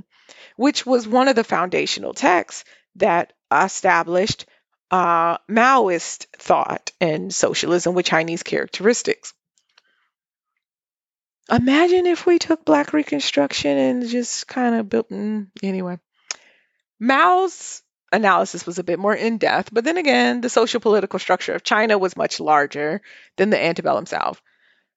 [0.56, 2.64] which was one of the foundational texts
[2.96, 4.46] that established
[4.92, 9.34] uh, Maoist thought and socialism with Chinese characteristics.
[11.52, 15.10] Imagine if we took Black Reconstruction and just kind of built.
[15.10, 16.00] Mm, anyway,
[16.98, 21.54] Mao's analysis was a bit more in depth, but then again, the social political structure
[21.54, 23.02] of China was much larger
[23.38, 24.42] than the antebellum South.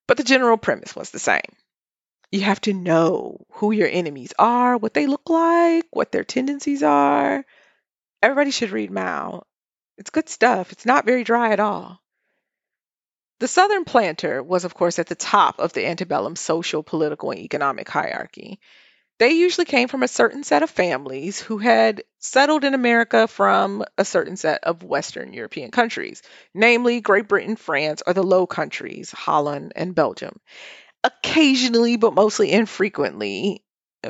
[0.07, 1.41] But the general premise was the same.
[2.31, 6.81] You have to know who your enemies are, what they look like, what their tendencies
[6.81, 7.45] are.
[8.21, 9.43] Everybody should read Mao.
[9.97, 10.71] It's good stuff.
[10.71, 12.01] It's not very dry at all.
[13.39, 17.39] The Southern planter was, of course, at the top of the antebellum social, political, and
[17.39, 18.59] economic hierarchy.
[19.19, 23.83] They usually came from a certain set of families who had settled in America from
[23.97, 26.21] a certain set of Western European countries,
[26.53, 30.39] namely Great Britain, France, or the Low Countries, Holland, and Belgium.
[31.03, 33.63] Occasionally, but mostly infrequently,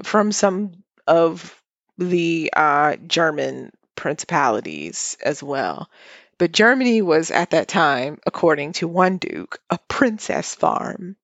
[0.03, 1.61] from some of
[1.97, 5.89] the uh, German principalities as well.
[6.37, 11.15] But Germany was at that time, according to one duke, a princess farm.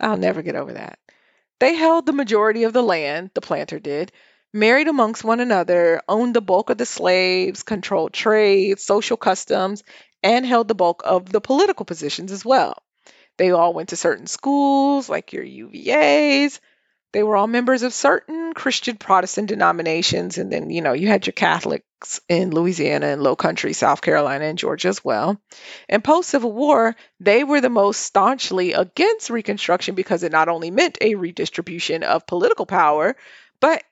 [0.00, 0.98] I'll never get over that.
[1.62, 4.10] They held the majority of the land, the planter did,
[4.52, 9.84] married amongst one another, owned the bulk of the slaves, controlled trade, social customs,
[10.24, 12.82] and held the bulk of the political positions as well.
[13.36, 16.58] They all went to certain schools, like your UVAs,
[17.12, 20.38] they were all members of certain Christian Protestant denominations.
[20.38, 24.46] And then, you know, you had your Catholics in Louisiana and Low Country, South Carolina,
[24.46, 25.40] and Georgia as well.
[25.88, 30.70] And post Civil War, they were the most staunchly against Reconstruction because it not only
[30.70, 33.14] meant a redistribution of political power,
[33.60, 33.82] but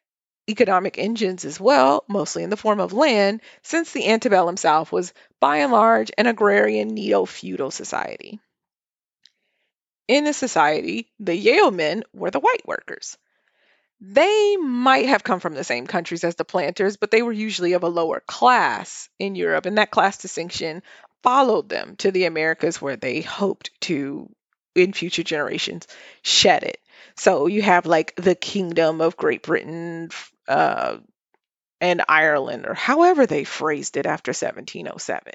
[0.48, 5.12] economic engines as well, mostly in the form of land, since the antebellum South was
[5.40, 8.40] by and large an agrarian neo feudal society.
[10.10, 13.16] In the society, the yeomen were the white workers.
[14.00, 17.74] They might have come from the same countries as the planters, but they were usually
[17.74, 20.82] of a lower class in Europe, and that class distinction
[21.22, 24.28] followed them to the Americas where they hoped to,
[24.74, 25.86] in future generations,
[26.22, 26.80] shed it.
[27.14, 30.08] So you have like the Kingdom of Great Britain,
[30.48, 30.96] uh,
[31.80, 35.32] and Ireland, or however they phrased it after 1707.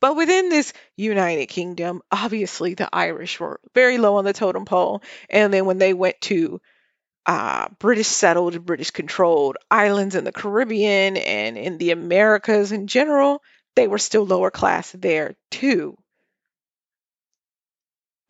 [0.00, 5.02] But within this United Kingdom, obviously the Irish were very low on the totem pole.
[5.28, 6.60] And then when they went to
[7.26, 13.42] uh, British settled, British controlled islands in the Caribbean and in the Americas in general,
[13.76, 15.96] they were still lower class there too.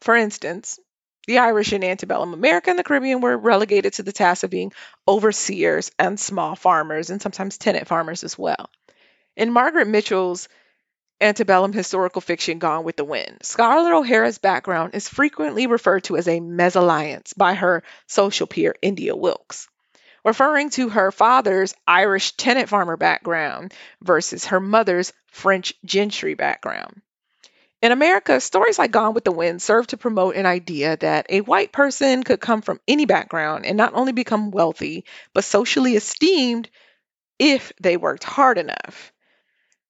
[0.00, 0.78] For instance,
[1.28, 4.72] the Irish in antebellum America and the Caribbean were relegated to the task of being
[5.06, 8.70] overseers and small farmers, and sometimes tenant farmers as well.
[9.36, 10.48] In Margaret Mitchell's
[11.20, 16.26] antebellum historical fiction Gone with the Wind, Scarlett O'Hara's background is frequently referred to as
[16.28, 19.68] a mesalliance by her social peer India Wilkes,
[20.24, 27.02] referring to her father's Irish tenant farmer background versus her mother's French gentry background.
[27.80, 31.42] In America, stories like Gone with the Wind serve to promote an idea that a
[31.42, 36.68] white person could come from any background and not only become wealthy, but socially esteemed
[37.38, 39.12] if they worked hard enough.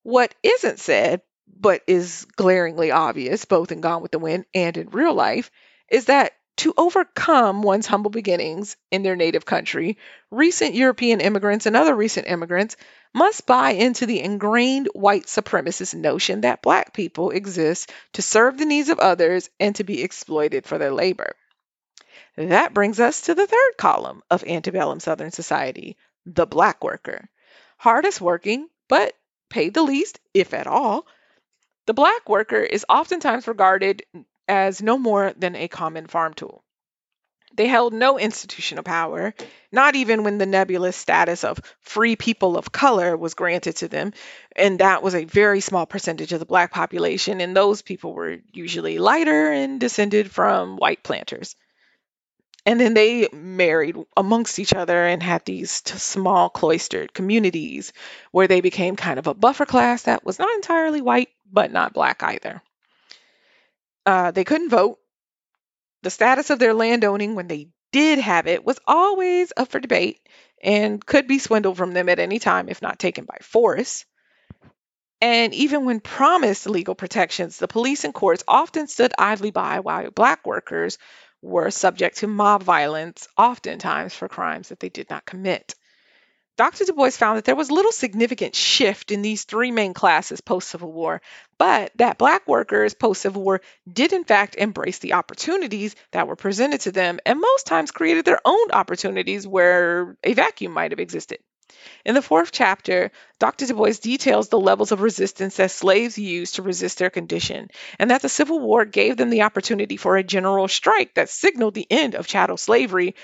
[0.02, 4.90] What isn't said, but is glaringly obvious, both in Gone with the Wind and in
[4.90, 5.50] real life,
[5.90, 9.96] is that to overcome one's humble beginnings in their native country,
[10.30, 12.76] recent European immigrants and other recent immigrants
[13.14, 18.66] must buy into the ingrained white supremacist notion that Black people exist to serve the
[18.66, 21.32] needs of others and to be exploited for their labor.
[22.36, 25.96] That brings us to the third column of antebellum Southern society
[26.26, 27.28] the Black worker.
[27.78, 29.14] Hardest working, but
[29.48, 31.06] paid the least, if at all.
[31.86, 34.02] The Black worker is oftentimes regarded
[34.48, 36.64] as no more than a common farm tool.
[37.54, 39.34] They held no institutional power,
[39.72, 44.12] not even when the nebulous status of free people of color was granted to them.
[44.54, 47.40] And that was a very small percentage of the black population.
[47.40, 51.56] And those people were usually lighter and descended from white planters.
[52.64, 57.92] And then they married amongst each other and had these t- small cloistered communities
[58.30, 61.94] where they became kind of a buffer class that was not entirely white, but not
[61.94, 62.62] black either.
[64.08, 64.98] Uh, they couldn't vote.
[66.00, 70.26] The status of their landowning when they did have it was always up for debate
[70.62, 74.06] and could be swindled from them at any time if not taken by force.
[75.20, 80.10] And even when promised legal protections, the police and courts often stood idly by while
[80.10, 80.96] black workers
[81.42, 85.74] were subject to mob violence, oftentimes for crimes that they did not commit.
[86.58, 86.86] Dr.
[86.86, 90.68] Du Bois found that there was little significant shift in these three main classes post
[90.68, 91.22] Civil War,
[91.56, 96.34] but that Black workers post Civil War did, in fact, embrace the opportunities that were
[96.34, 100.98] presented to them and most times created their own opportunities where a vacuum might have
[100.98, 101.38] existed.
[102.04, 103.66] In the fourth chapter, Dr.
[103.66, 107.68] Du Bois details the levels of resistance that slaves used to resist their condition,
[108.00, 111.74] and that the Civil War gave them the opportunity for a general strike that signaled
[111.74, 113.14] the end of chattel slavery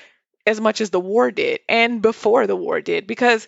[0.47, 3.47] as much as the war did and before the war did because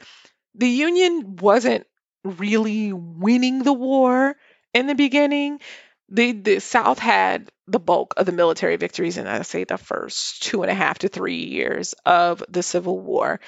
[0.54, 1.86] the Union wasn't
[2.24, 4.36] really winning the war
[4.74, 5.60] in the beginning.
[6.08, 10.42] The, the South had the bulk of the military victories in, I say, the first
[10.42, 13.40] two and a half to three years of the Civil War,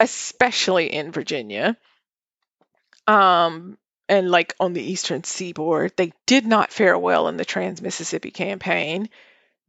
[0.00, 1.76] especially in Virginia.
[3.06, 3.78] Um,
[4.08, 8.30] and like on the Eastern Seaboard, they did not fare well in the Trans Mississippi
[8.30, 9.08] Campaign.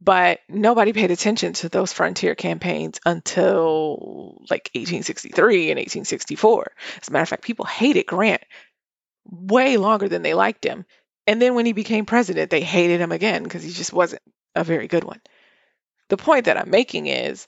[0.00, 6.72] But nobody paid attention to those frontier campaigns until like 1863 and 1864.
[7.02, 8.42] As a matter of fact, people hated Grant
[9.28, 10.84] way longer than they liked him.
[11.26, 14.22] And then when he became president, they hated him again because he just wasn't
[14.54, 15.20] a very good one.
[16.08, 17.46] The point that I'm making is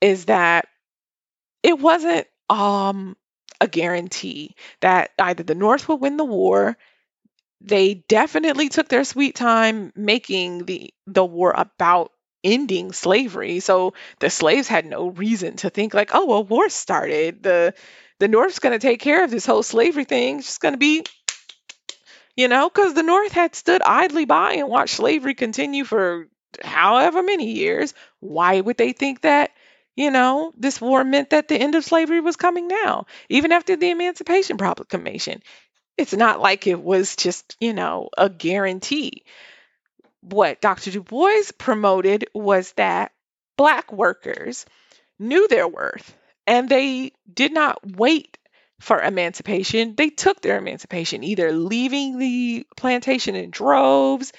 [0.00, 0.66] is that
[1.62, 3.16] it wasn't um
[3.60, 6.76] a guarantee that either the North would win the war
[7.64, 12.12] they definitely took their sweet time making the the war about
[12.44, 13.60] ending slavery.
[13.60, 17.42] So the slaves had no reason to think like, oh, well, war started.
[17.42, 17.74] The
[18.18, 20.38] the North's going to take care of this whole slavery thing.
[20.38, 21.04] It's just going to be,
[22.36, 26.28] you know, because the North had stood idly by and watched slavery continue for
[26.62, 27.94] however many years.
[28.20, 29.50] Why would they think that?
[29.94, 33.76] You know, this war meant that the end of slavery was coming now, even after
[33.76, 35.42] the Emancipation Proclamation.
[36.02, 39.22] It's not like it was just, you know, a guarantee.
[40.20, 40.90] What Dr.
[40.90, 43.12] Du Bois promoted was that
[43.56, 44.66] Black workers
[45.20, 46.12] knew their worth
[46.44, 48.36] and they did not wait
[48.80, 49.94] for emancipation.
[49.94, 54.32] They took their emancipation, either leaving the plantation in droves,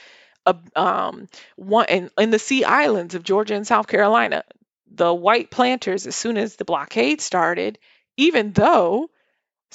[0.75, 4.43] um, one in, in the Sea Islands of Georgia and South Carolina.
[4.91, 7.79] The white planters, as soon as the blockade started,
[8.17, 9.09] even though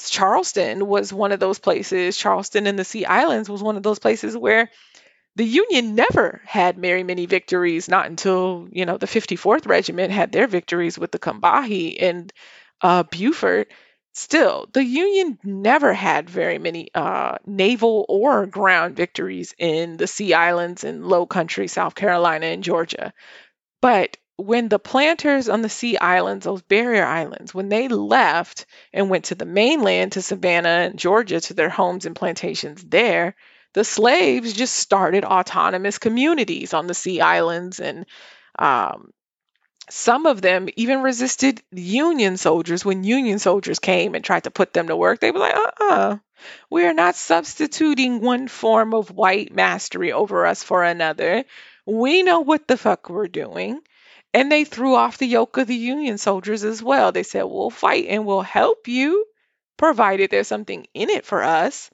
[0.08, 3.98] Charleston was one of those places, Charleston and the Sea Islands was one of those
[3.98, 4.70] places where
[5.36, 10.32] the Union never had very many victories, not until, you know, the 54th Regiment had
[10.32, 12.32] their victories with the Combahee and
[12.82, 13.70] uh, Beaufort.
[14.14, 20.34] Still, the Union never had very many uh, naval or ground victories in the Sea
[20.34, 23.12] Islands and Low Country, South Carolina and Georgia.
[23.80, 29.10] But when the planters on the sea islands, those barrier islands, when they left and
[29.10, 33.34] went to the mainland, to Savannah Georgia, to their homes and plantations there,
[33.74, 38.06] the slaves just started autonomous communities on the sea islands and
[38.58, 39.12] um,
[39.90, 44.72] some of them even resisted Union soldiers when Union soldiers came and tried to put
[44.72, 45.20] them to work.
[45.20, 46.16] They were like, uh uh-uh, uh,
[46.70, 51.44] we are not substituting one form of white mastery over us for another.
[51.86, 53.80] We know what the fuck we're doing.
[54.34, 57.12] And they threw off the yoke of the Union soldiers as well.
[57.12, 59.24] They said, we'll fight and we'll help you,
[59.76, 61.90] provided there's something in it for us.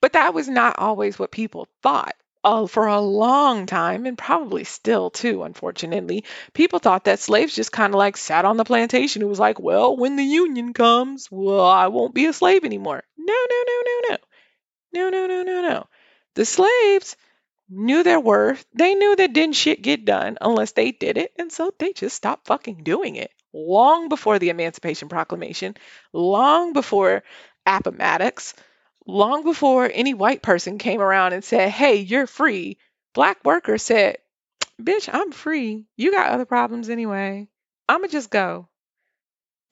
[0.00, 4.62] But that was not always what people thought uh, for a long time, and probably
[4.62, 9.22] still too, unfortunately, people thought that slaves just kind of like sat on the plantation.
[9.22, 13.02] It was like, well, when the Union comes, well, I won't be a slave anymore.
[13.18, 14.16] No, no, no, no, no.
[14.92, 15.86] No, no, no, no, no.
[16.34, 17.16] The slaves
[17.68, 18.64] knew their worth.
[18.74, 22.16] They knew that didn't shit get done unless they did it, and so they just
[22.16, 23.30] stopped fucking doing it.
[23.52, 25.76] Long before the Emancipation Proclamation,
[26.12, 27.22] long before
[27.64, 28.54] Appomattox,
[29.06, 32.78] long before any white person came around and said, Hey, you're free,
[33.14, 34.18] black workers said,
[34.80, 35.86] Bitch, I'm free.
[35.96, 37.48] You got other problems anyway.
[37.88, 38.68] I'ma just go.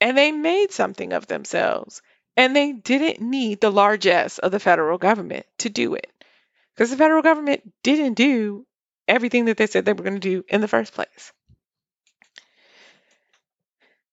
[0.01, 2.01] And they made something of themselves.
[2.35, 6.11] And they didn't need the largesse of the federal government to do it.
[6.75, 8.65] Because the federal government didn't do
[9.07, 11.31] everything that they said they were going to do in the first place.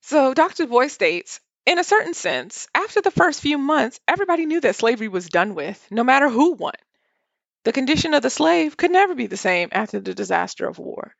[0.03, 0.67] So Dr.
[0.67, 5.09] Bois states in a certain sense, after the first few months, everybody knew that slavery
[5.09, 6.75] was done with, no matter who won.
[7.65, 11.15] The condition of the slave could never be the same after the disaster of war.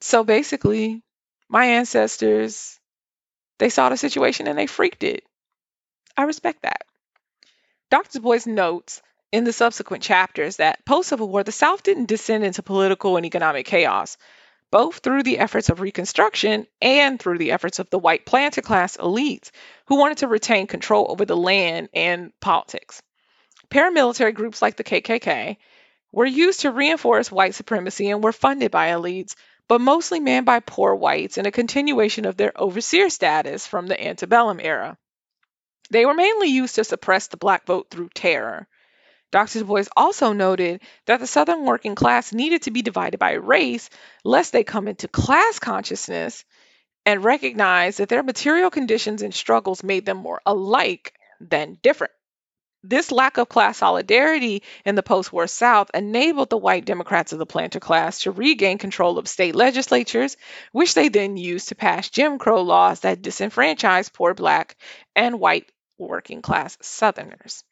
[0.00, 1.02] So basically,
[1.48, 2.78] my ancestors,
[3.58, 5.24] they saw the situation and they freaked it.
[6.16, 6.82] I respect that.
[7.90, 8.20] Dr.
[8.20, 9.02] Bois notes
[9.32, 13.26] in the subsequent chapters that post Civil War, the South didn't descend into political and
[13.26, 14.16] economic chaos
[14.70, 18.96] both through the efforts of Reconstruction and through the efforts of the white planter class
[18.96, 19.50] elites
[19.86, 23.02] who wanted to retain control over the land and politics.
[23.70, 25.56] Paramilitary groups like the KKK
[26.12, 29.34] were used to reinforce white supremacy and were funded by elites,
[29.68, 34.02] but mostly manned by poor whites in a continuation of their overseer status from the
[34.02, 34.96] antebellum era.
[35.90, 38.66] They were mainly used to suppress the black vote through terror.
[39.30, 39.58] Dr.
[39.58, 43.90] Du Bois also noted that the Southern working class needed to be divided by race,
[44.24, 46.44] lest they come into class consciousness
[47.04, 52.12] and recognize that their material conditions and struggles made them more alike than different.
[52.84, 57.38] This lack of class solidarity in the post war South enabled the white Democrats of
[57.38, 60.36] the planter class to regain control of state legislatures,
[60.72, 64.76] which they then used to pass Jim Crow laws that disenfranchised poor black
[65.16, 67.64] and white working class Southerners.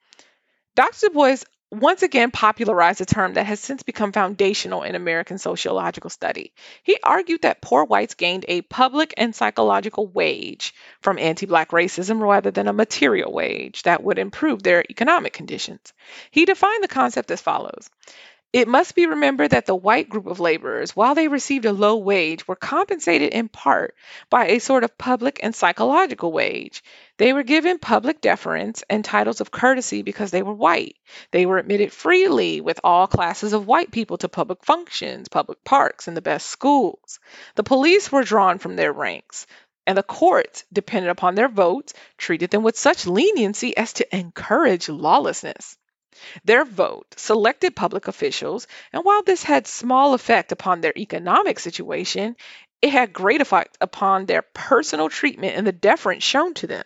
[0.76, 1.08] Dr.
[1.08, 1.36] Du Bois
[1.70, 6.52] once again popularized a term that has since become foundational in American sociological study.
[6.82, 12.20] He argued that poor whites gained a public and psychological wage from anti Black racism
[12.20, 15.94] rather than a material wage that would improve their economic conditions.
[16.30, 17.88] He defined the concept as follows
[18.56, 21.96] it must be remembered that the white group of laborers, while they received a low
[21.98, 23.94] wage, were compensated in part
[24.30, 26.82] by a sort of public and psychological wage.
[27.18, 30.96] They were given public deference and titles of courtesy because they were white.
[31.32, 36.08] They were admitted freely with all classes of white people to public functions, public parks,
[36.08, 37.20] and the best schools.
[37.56, 39.46] The police were drawn from their ranks
[39.86, 44.88] and the courts, dependent upon their votes, treated them with such leniency as to encourage
[44.88, 45.76] lawlessness.
[46.44, 52.36] Their vote selected public officials, and while this had small effect upon their economic situation,
[52.82, 56.84] it had great effect upon their personal treatment and the deference shown to them.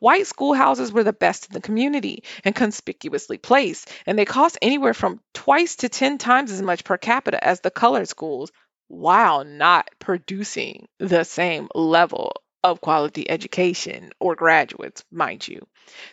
[0.00, 4.94] White schoolhouses were the best in the community and conspicuously placed, and they cost anywhere
[4.94, 8.50] from twice to 10 times as much per capita as the colored schools,
[8.88, 12.32] while not producing the same level
[12.64, 15.64] of quality education or graduates, mind you.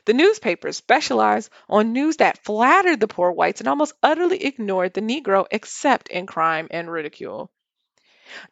[0.06, 5.02] The newspapers specialized on news that flattered the poor whites and almost utterly ignored the
[5.02, 7.50] Negro except in crime and ridicule.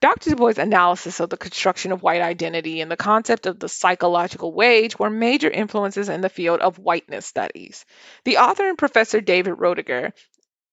[0.01, 0.31] Dr.
[0.31, 4.53] Du Bois' analysis of the construction of white identity and the concept of the psychological
[4.53, 7.85] wage were major influences in the field of whiteness studies.
[8.23, 10.13] The author and professor David Roediger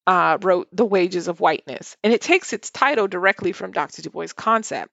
[0.05, 4.01] uh, wrote The Wages of Whiteness, and it takes its title directly from Dr.
[4.01, 4.91] Du Bois' concept.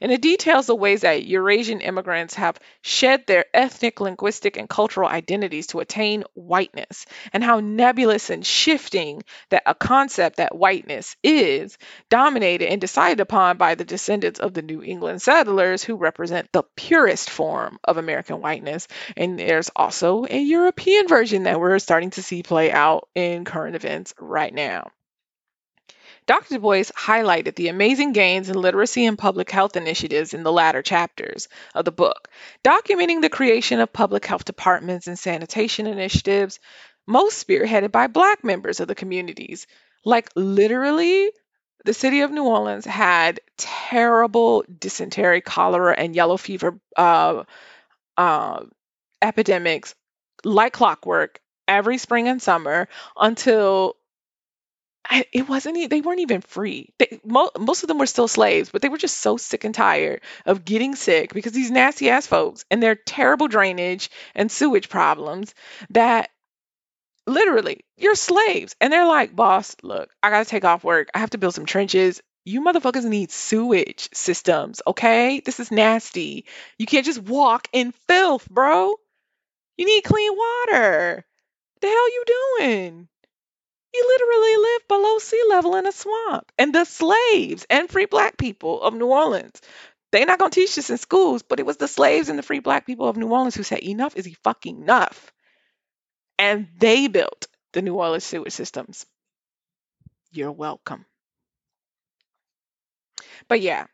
[0.00, 5.08] And it details the ways that Eurasian immigrants have shed their ethnic, linguistic, and cultural
[5.08, 11.76] identities to attain whiteness, and how nebulous and shifting that a concept that whiteness is,
[12.08, 16.64] dominated and decided upon by the descendants of the New England settlers who represent the
[16.76, 18.88] purest form of American whiteness.
[19.16, 23.76] And there's also a European version that we're starting to see play out in current
[23.76, 24.90] events right now.
[26.30, 26.54] Dr.
[26.54, 30.80] Du Bois highlighted the amazing gains in literacy and public health initiatives in the latter
[30.80, 32.28] chapters of the book,
[32.62, 36.60] documenting the creation of public health departments and sanitation initiatives,
[37.04, 39.66] most spearheaded by Black members of the communities.
[40.04, 41.32] Like, literally,
[41.84, 47.42] the city of New Orleans had terrible dysentery, cholera, and yellow fever uh,
[48.16, 48.66] uh,
[49.20, 49.96] epidemics
[50.44, 53.96] like clockwork every spring and summer until
[55.10, 56.94] I, it wasn't they weren't even free.
[56.98, 59.74] They, mo- most of them were still slaves but they were just so sick and
[59.74, 64.88] tired of getting sick because these nasty ass folks and their terrible drainage and sewage
[64.88, 65.54] problems
[65.90, 66.30] that
[67.26, 68.76] literally you're slaves.
[68.80, 71.08] And they're like boss look i gotta take off work.
[71.14, 72.22] I have to build some trenches.
[72.44, 75.40] You motherfuckers need sewage systems okay?
[75.40, 76.46] This is nasty.
[76.78, 78.94] You can't just walk in filth bro.
[79.76, 81.24] You need clean water.
[81.80, 82.24] The hell you
[82.58, 83.08] doing
[83.92, 86.50] you literally live below sea level in a swamp.
[86.58, 89.60] And the slaves and free black people of New Orleans,
[90.12, 92.42] they're not going to teach this in schools, but it was the slaves and the
[92.42, 95.32] free black people of New Orleans who said, enough is fucking enough.
[96.38, 99.06] And they built the New Orleans sewage systems.
[100.32, 101.04] You're welcome.
[103.48, 103.86] But yeah,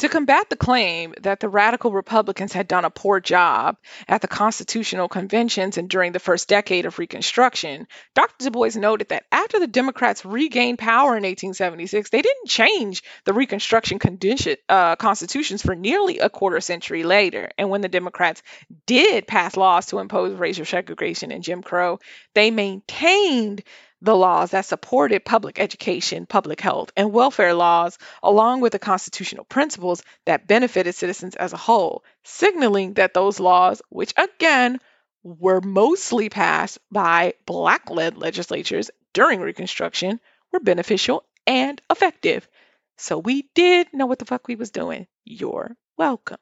[0.00, 3.76] to combat the claim that the radical Republicans had done a poor job
[4.08, 8.46] at the constitutional conventions and during the first decade of Reconstruction, Dr.
[8.46, 13.34] Du Bois noted that after the Democrats regained power in 1876, they didn't change the
[13.34, 17.50] Reconstruction condition, uh, constitutions for nearly a quarter century later.
[17.58, 18.42] And when the Democrats
[18.86, 21.98] did pass laws to impose racial segregation and Jim Crow,
[22.34, 23.62] they maintained
[24.02, 29.44] the laws that supported public education, public health, and welfare laws, along with the constitutional
[29.44, 34.78] principles that benefited citizens as a whole, signaling that those laws, which again
[35.22, 40.18] were mostly passed by Black led legislatures during Reconstruction,
[40.52, 42.48] were beneficial and effective.
[42.96, 45.06] So we did know what the fuck we was doing.
[45.24, 46.38] You're welcome.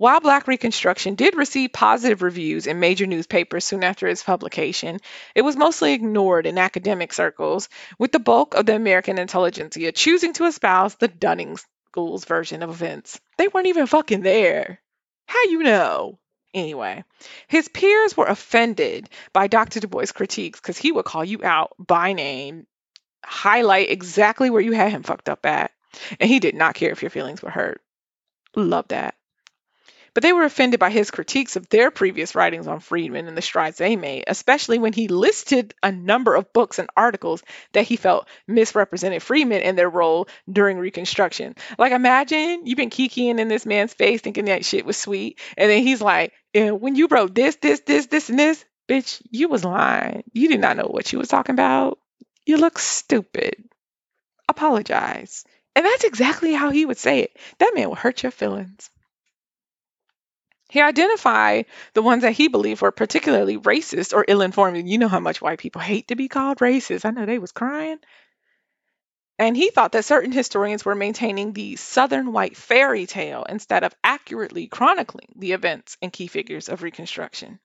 [0.00, 4.98] While Black Reconstruction did receive positive reviews in major newspapers soon after its publication,
[5.34, 10.32] it was mostly ignored in academic circles, with the bulk of the American intelligentsia choosing
[10.32, 11.58] to espouse the Dunning
[11.90, 13.20] School's version of events.
[13.36, 14.80] They weren't even fucking there.
[15.26, 16.18] How you know?
[16.54, 17.04] Anyway,
[17.46, 19.80] his peers were offended by Dr.
[19.80, 22.66] Du Bois' critiques because he would call you out by name,
[23.22, 25.72] highlight exactly where you had him fucked up at,
[26.18, 27.82] and he did not care if your feelings were hurt.
[28.56, 29.14] Love that
[30.14, 33.42] but they were offended by his critiques of their previous writings on freedmen and the
[33.42, 37.42] strides they made, especially when he listed a number of books and articles
[37.72, 41.54] that he felt misrepresented freedmen and their role during Reconstruction.
[41.78, 45.70] Like, imagine you've been kikiing in this man's face thinking that shit was sweet, and
[45.70, 49.48] then he's like, and when you wrote this, this, this, this, and this, bitch, you
[49.48, 50.24] was lying.
[50.32, 51.98] You did not know what you was talking about.
[52.44, 53.54] You look stupid.
[54.48, 55.44] Apologize.
[55.76, 57.36] And that's exactly how he would say it.
[57.58, 58.90] That man will hurt your feelings.
[60.70, 64.76] He identified the ones that he believed were particularly racist or ill-informed.
[64.76, 67.04] And you know how much white people hate to be called racist.
[67.04, 67.98] I know they was crying.
[69.38, 73.94] And he thought that certain historians were maintaining the Southern white fairy tale instead of
[74.04, 77.58] accurately chronicling the events and key figures of Reconstruction.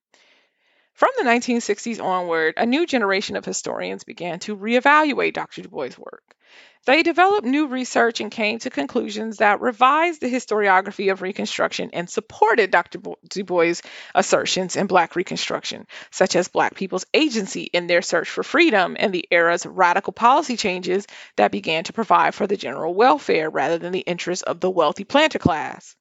[0.96, 5.62] From the 1960s onward, a new generation of historians began to reevaluate Dr.
[5.62, 6.38] Du Bois' work.
[6.86, 12.10] They developed new research and came to conclusions that revised the historiography of Reconstruction and
[12.10, 13.00] supported Dr.
[13.28, 13.82] Du Bois'
[14.14, 19.14] assertions in Black Reconstruction, such as Black people's agency in their search for freedom and
[19.14, 23.92] the era's radical policy changes that began to provide for the general welfare rather than
[23.92, 25.98] the interests of the wealthy planter class.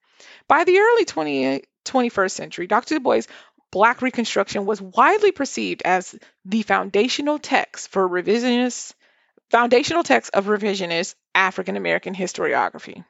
[0.47, 2.95] By the early 20, 21st century, Dr.
[2.95, 3.27] Du Bois'
[3.75, 6.14] Black Reconstruction was widely perceived as
[6.45, 8.93] the foundational text for revisionist
[9.51, 13.05] foundational text of revisionist African American historiography.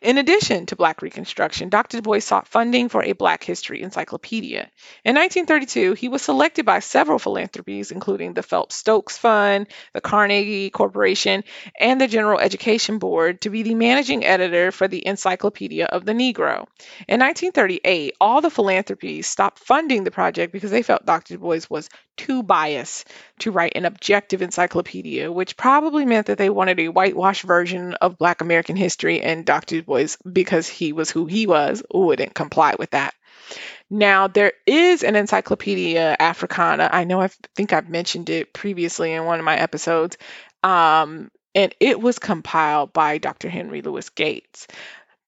[0.00, 1.98] In addition to Black Reconstruction, Dr.
[1.98, 4.70] Du Bois sought funding for a Black History Encyclopedia.
[5.04, 10.70] In 1932, he was selected by several philanthropies, including the Phelps Stokes Fund, the Carnegie
[10.70, 11.44] Corporation,
[11.78, 16.12] and the General Education Board, to be the managing editor for the Encyclopedia of the
[16.12, 16.66] Negro.
[17.08, 21.34] In 1938, all the philanthropies stopped funding the project because they felt Dr.
[21.34, 23.08] Du Bois was too biased
[23.40, 28.18] to write an objective encyclopedia, which probably meant that they wanted a whitewashed version of
[28.18, 29.65] Black American history, and Dr.
[29.66, 33.14] Du Bois, because he was who he was, wouldn't comply with that.
[33.88, 36.88] Now, there is an Encyclopedia Africana.
[36.92, 40.16] I know I think I've mentioned it previously in one of my episodes,
[40.62, 43.48] um, and it was compiled by Dr.
[43.48, 44.66] Henry Louis Gates.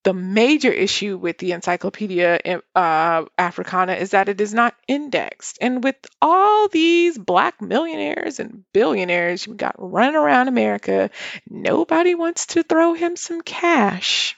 [0.09, 5.59] The major issue with the Encyclopedia uh, Africana is that it is not indexed.
[5.61, 11.11] And with all these black millionaires and billionaires you've got running around America,
[11.47, 14.35] nobody wants to throw him some cash.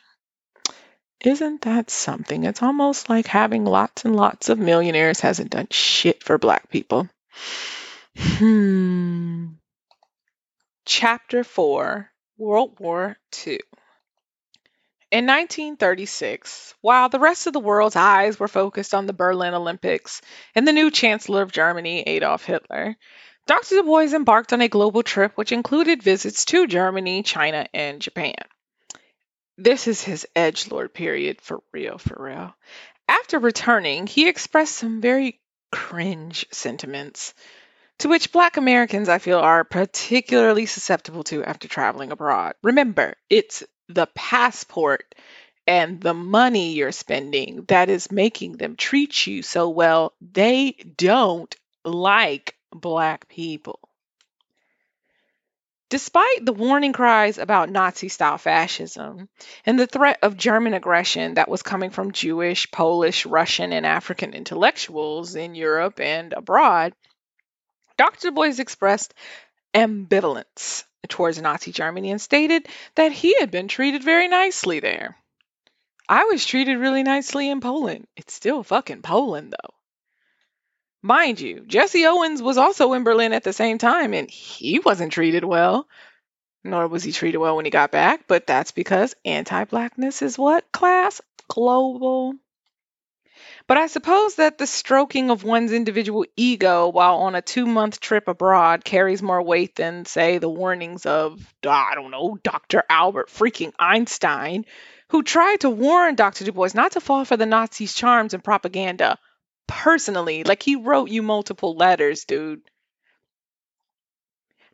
[1.25, 2.43] Isn't that something?
[2.43, 7.09] It's almost like having lots and lots of millionaires hasn't done shit for black people.
[8.19, 9.51] Hmm.
[10.85, 13.61] Chapter 4 World War II.
[15.11, 20.23] In 1936, while the rest of the world's eyes were focused on the Berlin Olympics
[20.55, 22.97] and the new Chancellor of Germany, Adolf Hitler,
[23.47, 23.75] Dr.
[23.75, 28.37] Du Bois embarked on a global trip which included visits to Germany, China, and Japan.
[29.59, 32.55] This is his edge lord period for real, for real.
[33.09, 35.41] After returning, he expressed some very
[35.73, 37.35] cringe sentiments
[37.99, 42.55] to which Black Americans, I feel, are particularly susceptible to after traveling abroad.
[42.63, 43.65] Remember, it's
[43.95, 45.15] the passport
[45.67, 50.13] and the money you're spending that is making them treat you so well.
[50.21, 53.79] They don't like Black people.
[55.91, 59.29] Despite the warning cries about Nazi style fascism
[59.67, 64.33] and the threat of German aggression that was coming from Jewish, Polish, Russian, and African
[64.33, 66.95] intellectuals in Europe and abroad,
[67.97, 68.29] Dr.
[68.29, 69.15] Du Bois expressed
[69.75, 75.17] ambivalence towards Nazi Germany and stated that he had been treated very nicely there.
[76.09, 78.07] I was treated really nicely in Poland.
[78.17, 79.75] It's still fucking Poland, though.
[81.03, 85.13] Mind you, Jesse Owens was also in Berlin at the same time, and he wasn't
[85.13, 85.89] treated well.
[86.63, 90.37] Nor was he treated well when he got back, but that's because anti blackness is
[90.37, 90.71] what?
[90.73, 91.23] Class?
[91.49, 92.35] Global.
[93.71, 98.01] But I suppose that the stroking of one's individual ego while on a two month
[98.01, 102.83] trip abroad carries more weight than, say, the warnings of, I don't know, Dr.
[102.91, 104.67] Albert freaking Einstein,
[105.11, 106.45] who tried to warn Dr.
[106.45, 109.19] Du Bois not to fall for the Nazis' charms and propaganda
[109.69, 110.43] personally.
[110.43, 112.63] Like he wrote you multiple letters, dude.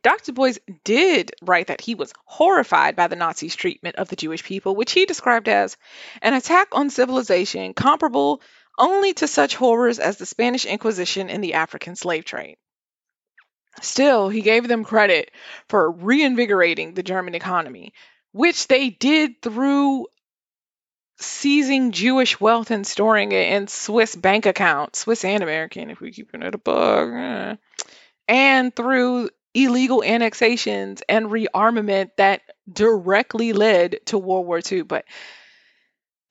[0.03, 0.25] Dr.
[0.25, 4.43] Du Bois did write that he was horrified by the Nazis' treatment of the Jewish
[4.43, 5.77] people, which he described as
[6.23, 8.41] an attack on civilization comparable
[8.79, 12.57] only to such horrors as the Spanish Inquisition and the African slave trade.
[13.83, 15.31] Still, he gave them credit
[15.69, 17.93] for reinvigorating the German economy,
[18.33, 20.07] which they did through
[21.19, 26.13] seizing Jewish wealth and storing it in Swiss bank accounts, Swiss and American, if we
[26.13, 27.59] keep it a bug,
[28.29, 34.83] and through illegal annexations and rearmament that directly led to World War II.
[34.83, 35.07] But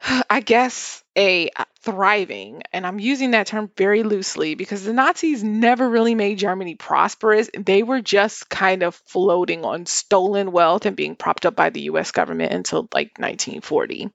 [0.29, 5.43] I guess a uh, thriving, and I'm using that term very loosely because the Nazis
[5.43, 7.49] never really made Germany prosperous.
[7.57, 11.81] They were just kind of floating on stolen wealth and being propped up by the
[11.81, 14.09] US government until like 1940.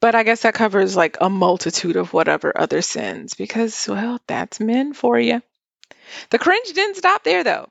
[0.00, 4.60] But I guess that covers like a multitude of whatever other sins because, well, that's
[4.60, 5.40] men for you.
[6.30, 7.68] The cringe didn't stop there though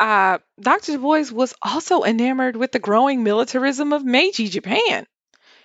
[0.00, 0.92] uh, Dr.
[0.92, 5.06] Du Bois was also enamored with the growing militarism of Meiji Japan.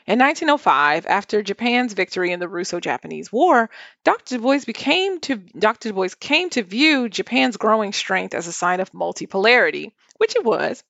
[0.07, 3.71] In 1905, after Japan's victory in the Russo-Japanese War,
[4.03, 4.35] Dr.
[4.35, 5.89] Du Bois became to Dr.
[5.89, 10.43] Du Bois came to view Japan's growing strength as a sign of multipolarity, which it
[10.43, 10.83] was.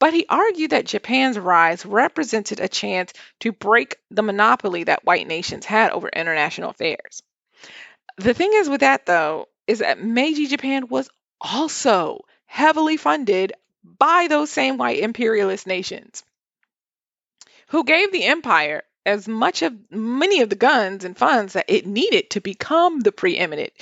[0.00, 5.28] But he argued that Japan's rise represented a chance to break the monopoly that white
[5.28, 7.22] nations had over international affairs.
[8.16, 11.08] The thing is with that though, is that Meiji Japan was
[11.40, 13.52] also heavily funded
[13.84, 16.24] by those same white imperialist nations
[17.68, 21.86] who gave the empire as much of many of the guns and funds that it
[21.86, 23.72] needed to become the preeminent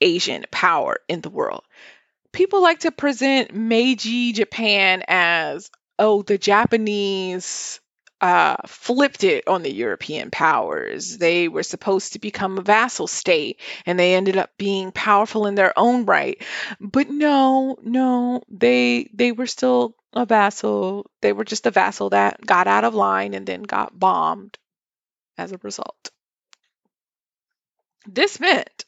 [0.00, 1.64] Asian power in the world.
[2.32, 7.80] People like to present Meiji Japan as, oh, the Japanese
[8.20, 11.18] uh, flipped it on the European powers.
[11.18, 15.54] They were supposed to become a vassal state and they ended up being powerful in
[15.54, 16.42] their own right.
[16.80, 21.10] But no, no, they they were still a vassal.
[21.20, 24.58] They were just a vassal that got out of line and then got bombed
[25.38, 26.10] as a result.
[28.06, 28.84] This meant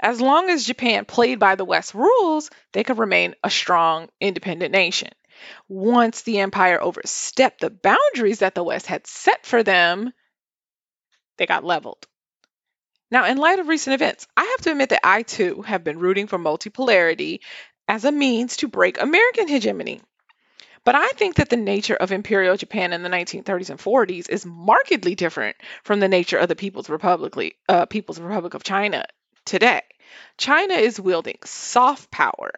[0.00, 4.72] as long as Japan played by the West rules, they could remain a strong, independent
[4.72, 5.10] nation.
[5.68, 10.12] Once the empire overstepped the boundaries that the West had set for them,
[11.36, 12.06] they got leveled.
[13.10, 15.98] Now, in light of recent events, I have to admit that I too have been
[15.98, 17.40] rooting for multipolarity
[17.86, 20.02] as a means to break American hegemony.
[20.84, 24.46] But I think that the nature of Imperial Japan in the 1930s and 40s is
[24.46, 29.04] markedly different from the nature of the People's Republic, uh, People's Republic of China
[29.44, 29.82] today.
[30.36, 32.52] China is wielding soft power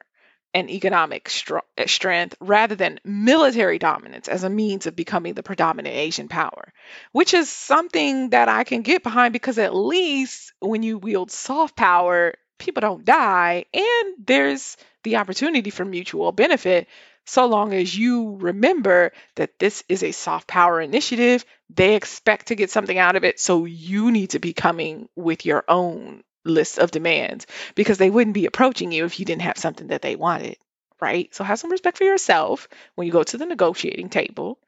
[0.54, 5.42] and economic str- eh, strength rather than military dominance as a means of becoming the
[5.42, 6.72] predominant Asian power,
[7.12, 11.76] which is something that I can get behind because at least when you wield soft
[11.76, 16.88] power, people don't die and there's the opportunity for mutual benefit
[17.26, 21.44] so long as you remember that this is a soft power initiative.
[21.68, 25.46] They expect to get something out of it, so you need to be coming with
[25.46, 29.58] your own list of demands because they wouldn't be approaching you if you didn't have
[29.58, 30.56] something that they wanted,
[31.00, 31.34] right?
[31.34, 34.58] So have some respect for yourself when you go to the negotiating table,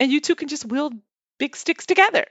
[0.00, 0.94] and you two can just wield
[1.38, 2.24] big sticks together.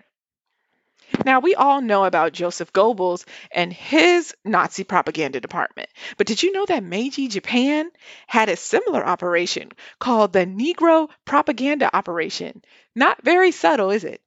[1.26, 6.52] Now, we all know about Joseph Goebbels and his Nazi propaganda department, but did you
[6.52, 7.90] know that Meiji Japan
[8.28, 12.62] had a similar operation called the Negro Propaganda Operation?
[12.94, 14.22] Not very subtle, is it?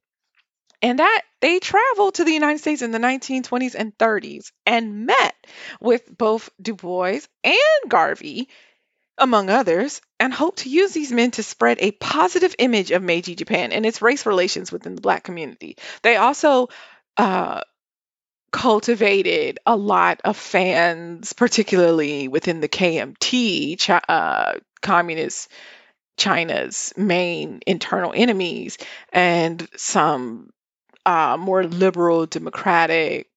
[0.81, 5.35] And that they traveled to the United States in the 1920s and 30s and met
[5.79, 8.49] with both Du Bois and Garvey,
[9.17, 13.35] among others, and hoped to use these men to spread a positive image of Meiji
[13.35, 15.77] Japan and its race relations within the Black community.
[16.01, 16.69] They also
[17.17, 17.61] uh,
[18.51, 25.49] cultivated a lot of fans, particularly within the KMT, uh, Communist
[26.17, 28.77] China's main internal enemies,
[29.11, 30.51] and some
[31.05, 33.29] uh, more liberal, democratic,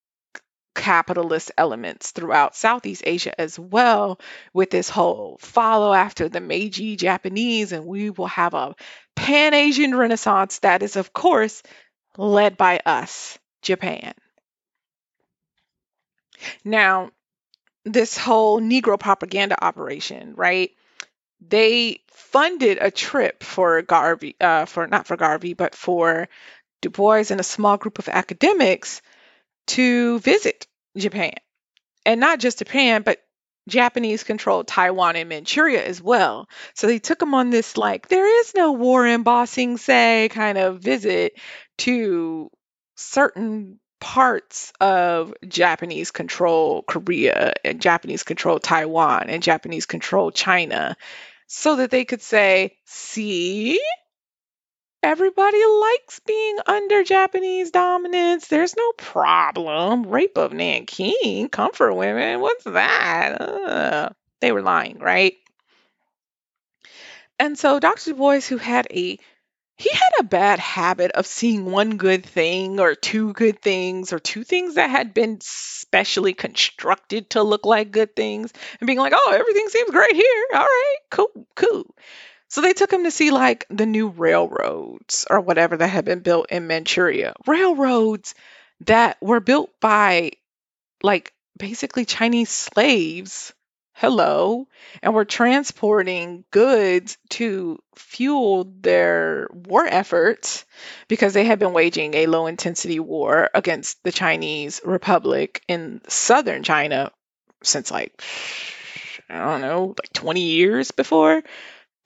[0.74, 4.18] capitalist elements throughout Southeast Asia as well,
[4.52, 8.74] with this whole follow after the Meiji Japanese, and we will have a
[9.14, 11.62] Pan Asian Renaissance that is, of course,
[12.16, 14.14] led by us, Japan.
[16.64, 17.10] Now,
[17.84, 20.70] this whole Negro propaganda operation, right?
[21.46, 26.28] They funded a trip for Garvey, uh, for not for Garvey, but for
[26.84, 29.00] Du Bois and a small group of academics
[29.68, 30.66] to visit
[30.96, 31.32] Japan.
[32.04, 33.18] And not just Japan, but
[33.66, 36.46] Japanese controlled Taiwan and Manchuria as well.
[36.74, 40.28] So they took them on this, like, there is no war in Ba Sing Se
[40.30, 41.40] kind of visit
[41.78, 42.50] to
[42.96, 50.94] certain parts of Japanese controlled Korea and Japanese controlled Taiwan and Japanese controlled China
[51.46, 53.80] so that they could say, see,
[55.04, 58.48] Everybody likes being under Japanese dominance.
[58.48, 60.04] There's no problem.
[60.06, 63.38] Rape of Nanking, comfort women, what's that?
[63.38, 64.14] Ugh.
[64.40, 65.34] They were lying, right?
[67.38, 68.12] And so Dr.
[68.12, 69.18] Du Bois, who had a
[69.76, 74.18] he had a bad habit of seeing one good thing or two good things or
[74.18, 79.12] two things that had been specially constructed to look like good things and being like,
[79.14, 80.44] oh, everything seems great here.
[80.54, 81.94] All right, cool, cool.
[82.54, 86.20] So they took him to see like the new railroads or whatever that had been
[86.20, 87.34] built in Manchuria.
[87.48, 88.36] Railroads
[88.82, 90.30] that were built by
[91.02, 93.52] like basically Chinese slaves.
[93.94, 94.68] Hello.
[95.02, 100.64] And were transporting goods to fuel their war efforts
[101.08, 106.62] because they had been waging a low intensity war against the Chinese Republic in southern
[106.62, 107.10] China
[107.64, 108.22] since like,
[109.28, 111.42] I don't know, like 20 years before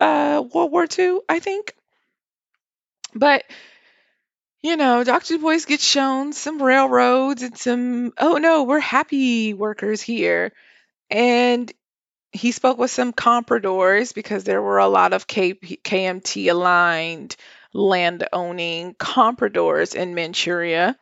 [0.01, 1.74] uh, World War II, I think.
[3.14, 3.44] But
[4.61, 5.34] you know, Dr.
[5.34, 10.53] Du Bois gets shown some railroads and some, oh no, we're happy workers here.
[11.11, 11.72] And
[12.32, 17.36] he spoke with some compradors because there were a lot of K- KMT aligned
[17.72, 20.96] land owning compradors in Manchuria.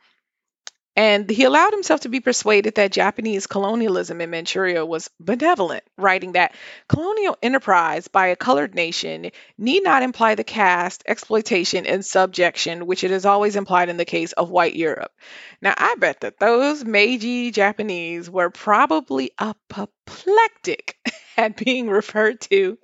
[0.97, 6.33] And he allowed himself to be persuaded that Japanese colonialism in Manchuria was benevolent, writing
[6.33, 6.55] that
[6.89, 13.05] colonial enterprise by a colored nation need not imply the caste, exploitation, and subjection which
[13.05, 15.13] it has always implied in the case of white Europe.
[15.61, 20.97] Now, I bet that those Meiji Japanese were probably apoplectic
[21.37, 22.79] at being referred to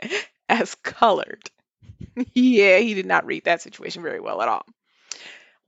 [0.50, 1.50] as colored.
[2.34, 4.66] yeah, he did not read that situation very well at all.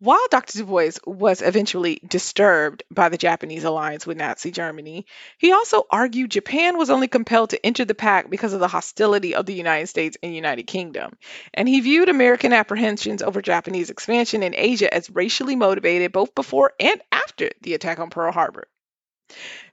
[0.04, 0.58] While Dr.
[0.58, 5.06] Du Bois was eventually disturbed by the Japanese alliance with Nazi Germany,
[5.38, 9.34] he also argued Japan was only compelled to enter the pact because of the hostility
[9.34, 11.16] of the United States and United Kingdom.
[11.54, 16.74] And he viewed American apprehensions over Japanese expansion in Asia as racially motivated both before
[16.78, 18.68] and after the attack on Pearl Harbor.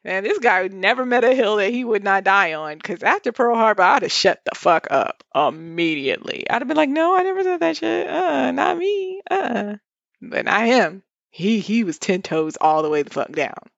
[0.06, 2.78] Man, this guy never met a hill that he would not die on.
[2.78, 6.50] Because after Pearl Harbor, I'd have shut the fuck up immediately.
[6.50, 8.08] I'd have been like, "No, I never said that shit.
[8.08, 9.22] Uh, not me.
[9.30, 9.74] Uh."
[10.22, 11.04] But not him.
[11.30, 13.70] He he was ten toes all the way the fuck down.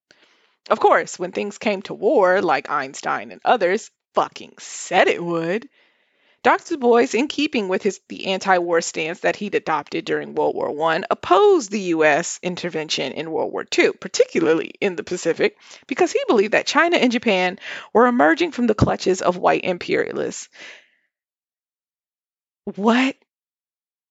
[0.69, 5.69] Of course, when things came to war, like Einstein and others fucking said it would.
[6.43, 6.77] Dr.
[6.77, 11.03] Bois, in keeping with his the anti-war stance that he'd adopted during World War I,
[11.09, 12.37] opposed the U.S.
[12.43, 17.13] intervention in World War II, particularly in the Pacific, because he believed that China and
[17.13, 17.59] Japan
[17.93, 20.49] were emerging from the clutches of white imperialists.
[22.65, 23.15] What?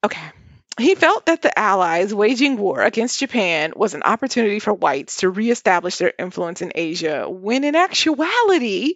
[0.03, 0.31] Okay.
[0.79, 5.31] He felt that the Allies waging war against Japan was an opportunity for whites to
[5.31, 8.95] reestablish their influence in Asia, when in actuality,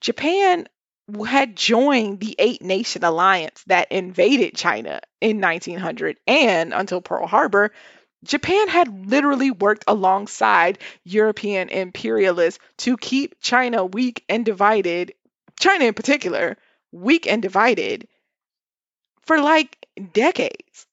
[0.00, 0.68] Japan
[1.26, 6.18] had joined the Eight Nation Alliance that invaded China in 1900.
[6.26, 7.72] And until Pearl Harbor,
[8.24, 15.12] Japan had literally worked alongside European imperialists to keep China weak and divided,
[15.60, 16.56] China in particular,
[16.90, 18.08] weak and divided
[19.22, 19.76] for like
[20.12, 20.86] decades.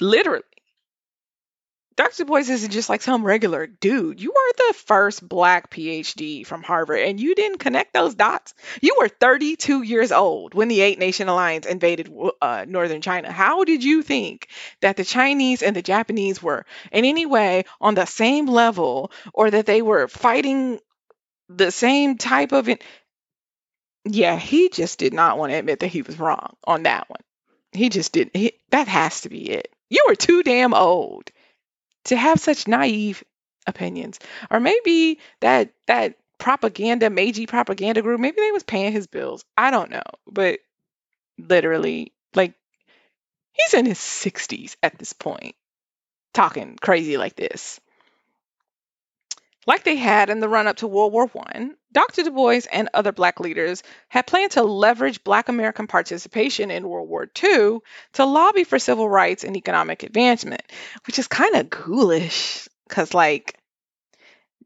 [0.00, 0.42] Literally.
[1.96, 2.24] Dr.
[2.24, 4.20] Bois isn't just like some regular dude.
[4.20, 8.54] You are the first black PhD from Harvard, and you didn't connect those dots.
[8.80, 12.08] You were 32 years old when the Eight Nation Alliance invaded
[12.40, 13.32] uh, northern China.
[13.32, 14.46] How did you think
[14.80, 19.50] that the Chinese and the Japanese were in any way on the same level, or
[19.50, 20.78] that they were fighting
[21.48, 22.68] the same type of?
[22.68, 22.78] In-
[24.04, 27.20] yeah, he just did not want to admit that he was wrong on that one.
[27.72, 28.36] He just didn't.
[28.36, 29.74] He, that has to be it.
[29.90, 31.30] You were too damn old
[32.04, 33.22] to have such naive
[33.66, 34.18] opinions.
[34.50, 39.44] Or maybe that that propaganda, Meiji propaganda group, maybe they was paying his bills.
[39.56, 40.02] I don't know.
[40.26, 40.60] But
[41.38, 42.54] literally, like
[43.52, 45.54] he's in his 60s at this point,
[46.32, 47.80] talking crazy like this.
[49.68, 52.22] Like they had in the run up to World War I, Dr.
[52.22, 57.06] Du Bois and other Black leaders had planned to leverage Black American participation in World
[57.06, 57.80] War II
[58.14, 60.62] to lobby for civil rights and economic advancement,
[61.06, 63.58] which is kind of ghoulish because, like,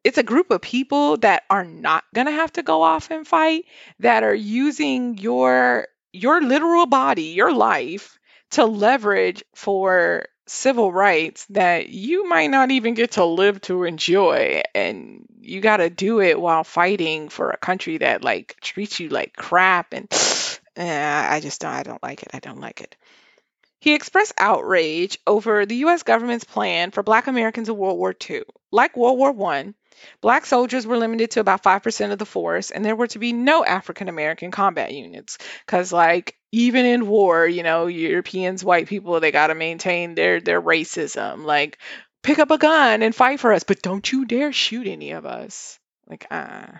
[0.05, 3.27] it's a group of people that are not going to have to go off and
[3.27, 3.65] fight
[3.99, 8.21] that are using your your literal body your life
[8.53, 14.63] to leverage for civil rights that you might not even get to live to enjoy
[14.75, 19.09] and you got to do it while fighting for a country that like treats you
[19.09, 20.09] like crap and
[20.77, 20.83] uh,
[21.31, 22.31] I just don't I don't like it.
[22.33, 22.97] I don't like it.
[23.79, 28.43] He expressed outrage over the US government's plan for black Americans in World War II.
[28.71, 29.75] Like World War I,
[30.21, 33.33] Black soldiers were limited to about 5% of the force, and there were to be
[33.33, 35.39] no African American combat units.
[35.67, 40.41] Because, like, even in war, you know, Europeans, white people, they got to maintain their,
[40.41, 41.45] their racism.
[41.45, 41.79] Like,
[42.23, 45.27] pick up a gun and fight for us, but don't you dare shoot any of
[45.27, 45.79] us.
[46.07, 46.75] Like, ah.
[46.75, 46.79] Uh.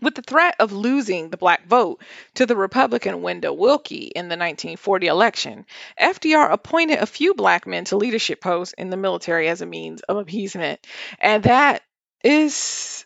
[0.00, 2.02] With the threat of losing the black vote
[2.34, 5.66] to the Republican Wendell Willkie in the 1940 election,
[6.00, 10.00] FDR appointed a few black men to leadership posts in the military as a means
[10.02, 10.86] of appeasement.
[11.18, 11.82] And that
[12.24, 13.04] is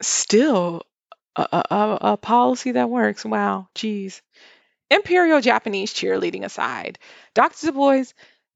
[0.00, 0.82] still
[1.36, 3.24] a, a, a policy that works.
[3.24, 4.22] Wow, geez.
[4.90, 6.98] Imperial Japanese cheerleading aside,
[7.34, 7.66] Dr.
[7.66, 8.04] Du Bois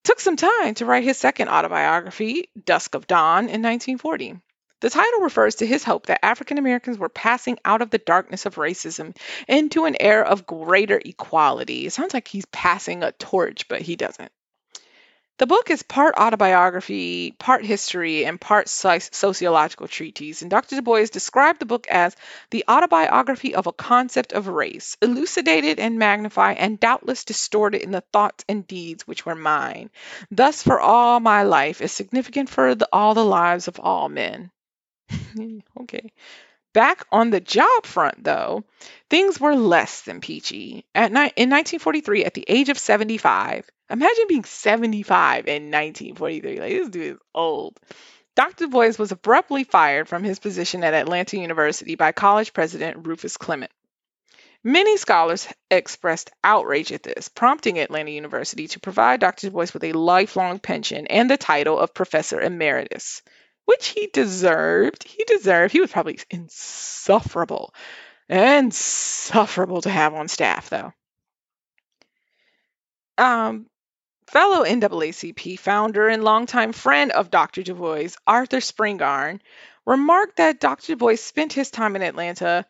[0.03, 4.41] took some time to write his second autobiography, Dusk of Dawn, in 1940.
[4.81, 8.45] The title refers to his hope that African Americans were passing out of the darkness
[8.45, 9.17] of racism
[9.49, 11.87] into an era of greater equality.
[11.87, 14.31] It sounds like he's passing a torch, but he doesn't.
[15.37, 20.43] The book is part autobiography, part history, and part sociological treatise.
[20.43, 20.77] And Dr.
[20.77, 22.15] Du Bois described the book as
[22.51, 28.05] the autobiography of a concept of race, elucidated and magnified, and doubtless distorted in the
[28.13, 29.91] thoughts and deeds which were mine.
[30.31, 34.53] Thus, for all my life is significant for the, all the lives of all men.
[35.81, 36.13] okay.
[36.73, 38.65] Back on the job front, though,
[39.09, 40.85] things were less than peachy.
[40.95, 46.59] At ni- in 1943, at the age of 75, imagine being 75 in 1943.
[46.59, 47.79] Like, this dude is old.
[48.35, 48.67] Dr.
[48.67, 53.71] Bois was abruptly fired from his position at Atlanta University by college president Rufus Clement.
[54.65, 59.51] Many scholars expressed outrage at this, prompting Atlanta University to provide Dr.
[59.51, 63.23] Bois with a lifelong pension and the title of Professor Emeritus
[63.65, 65.05] which he deserved.
[65.05, 65.73] He deserved.
[65.73, 67.75] He was probably insufferable.
[68.29, 70.93] Insufferable to have on staff, though.
[73.17, 73.67] Um,
[74.27, 77.63] fellow NAACP founder and longtime friend of Dr.
[77.63, 79.41] Du Bois, Arthur Spingarn,
[79.87, 80.93] remarked that Dr.
[80.93, 82.67] Du Bois spent his time in Atlanta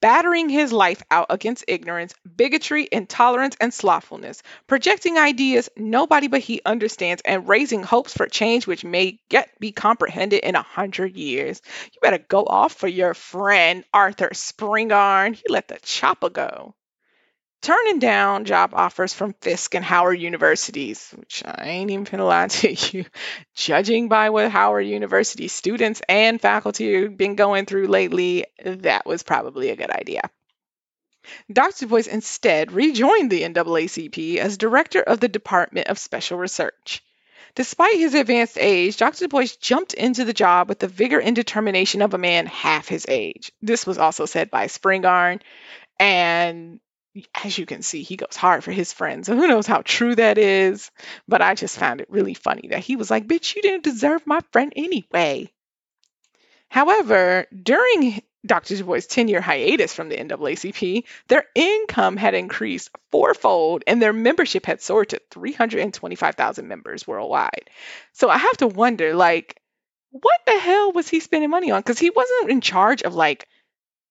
[0.00, 6.60] battering his life out against ignorance, bigotry, intolerance, and slothfulness, projecting ideas nobody but he
[6.64, 11.60] understands, and raising hopes for change which may yet be comprehended in a hundred years.
[11.92, 15.34] You better go off for your friend Arthur Spingarn.
[15.34, 16.75] He let the chopper go
[17.62, 22.48] turning down job offers from Fisk and Howard universities, which I ain't even gonna lie
[22.48, 23.04] to you.
[23.54, 29.22] Judging by what Howard University students and faculty have been going through lately, that was
[29.22, 30.22] probably a good idea.
[31.52, 31.80] Dr.
[31.80, 37.02] Du Bois instead rejoined the NAACP as director of the Department of Special Research.
[37.56, 39.24] Despite his advanced age, Dr.
[39.24, 42.86] Du Bois jumped into the job with the vigor and determination of a man half
[42.86, 43.50] his age.
[43.62, 45.40] This was also said by Spingarn,
[45.98, 46.78] and
[47.44, 49.26] as you can see, he goes hard for his friends.
[49.26, 50.90] So who knows how true that is?
[51.28, 54.26] But I just found it really funny that he was like, bitch, you didn't deserve
[54.26, 55.50] my friend anyway.
[56.68, 58.76] However, during Dr.
[58.76, 64.12] Du Bois' 10 year hiatus from the NAACP, their income had increased fourfold and their
[64.12, 67.70] membership had soared to 325,000 members worldwide.
[68.12, 69.60] So I have to wonder, like,
[70.10, 71.80] what the hell was he spending money on?
[71.80, 73.48] Because he wasn't in charge of like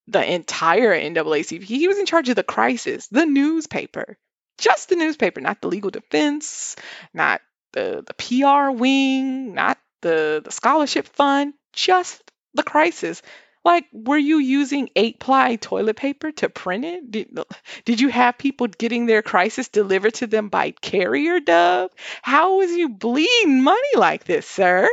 [0.08, 1.64] the entire NAACP.
[1.64, 4.18] He was in charge of the crisis, the newspaper,
[4.58, 6.76] just the newspaper, not the legal defense,
[7.14, 7.42] not
[7.74, 12.22] the, the PR wing, not the, the scholarship fund, just
[12.54, 13.22] the crisis.
[13.64, 17.10] Like, were you using eight ply toilet paper to print it?
[17.10, 17.40] Did,
[17.84, 21.90] did you have people getting their crisis delivered to them by carrier dove?
[22.22, 24.88] How was you bleeding money like this, sir?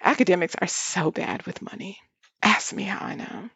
[0.00, 1.98] Academics are so bad with money.
[2.42, 3.50] Ask me how I know.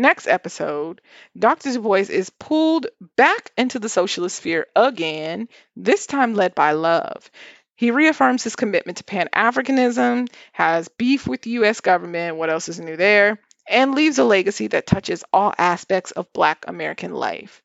[0.00, 1.02] Next episode,
[1.38, 1.74] Dr.
[1.74, 2.86] Du Bois is pulled
[3.16, 5.46] back into the socialist sphere again,
[5.76, 7.30] this time led by love.
[7.76, 12.70] He reaffirms his commitment to Pan Africanism, has beef with the US government, what else
[12.70, 17.60] is new there, and leaves a legacy that touches all aspects of Black American life.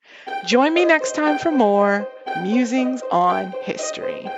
[0.46, 2.06] Join me next time for more
[2.42, 4.30] Musings on History.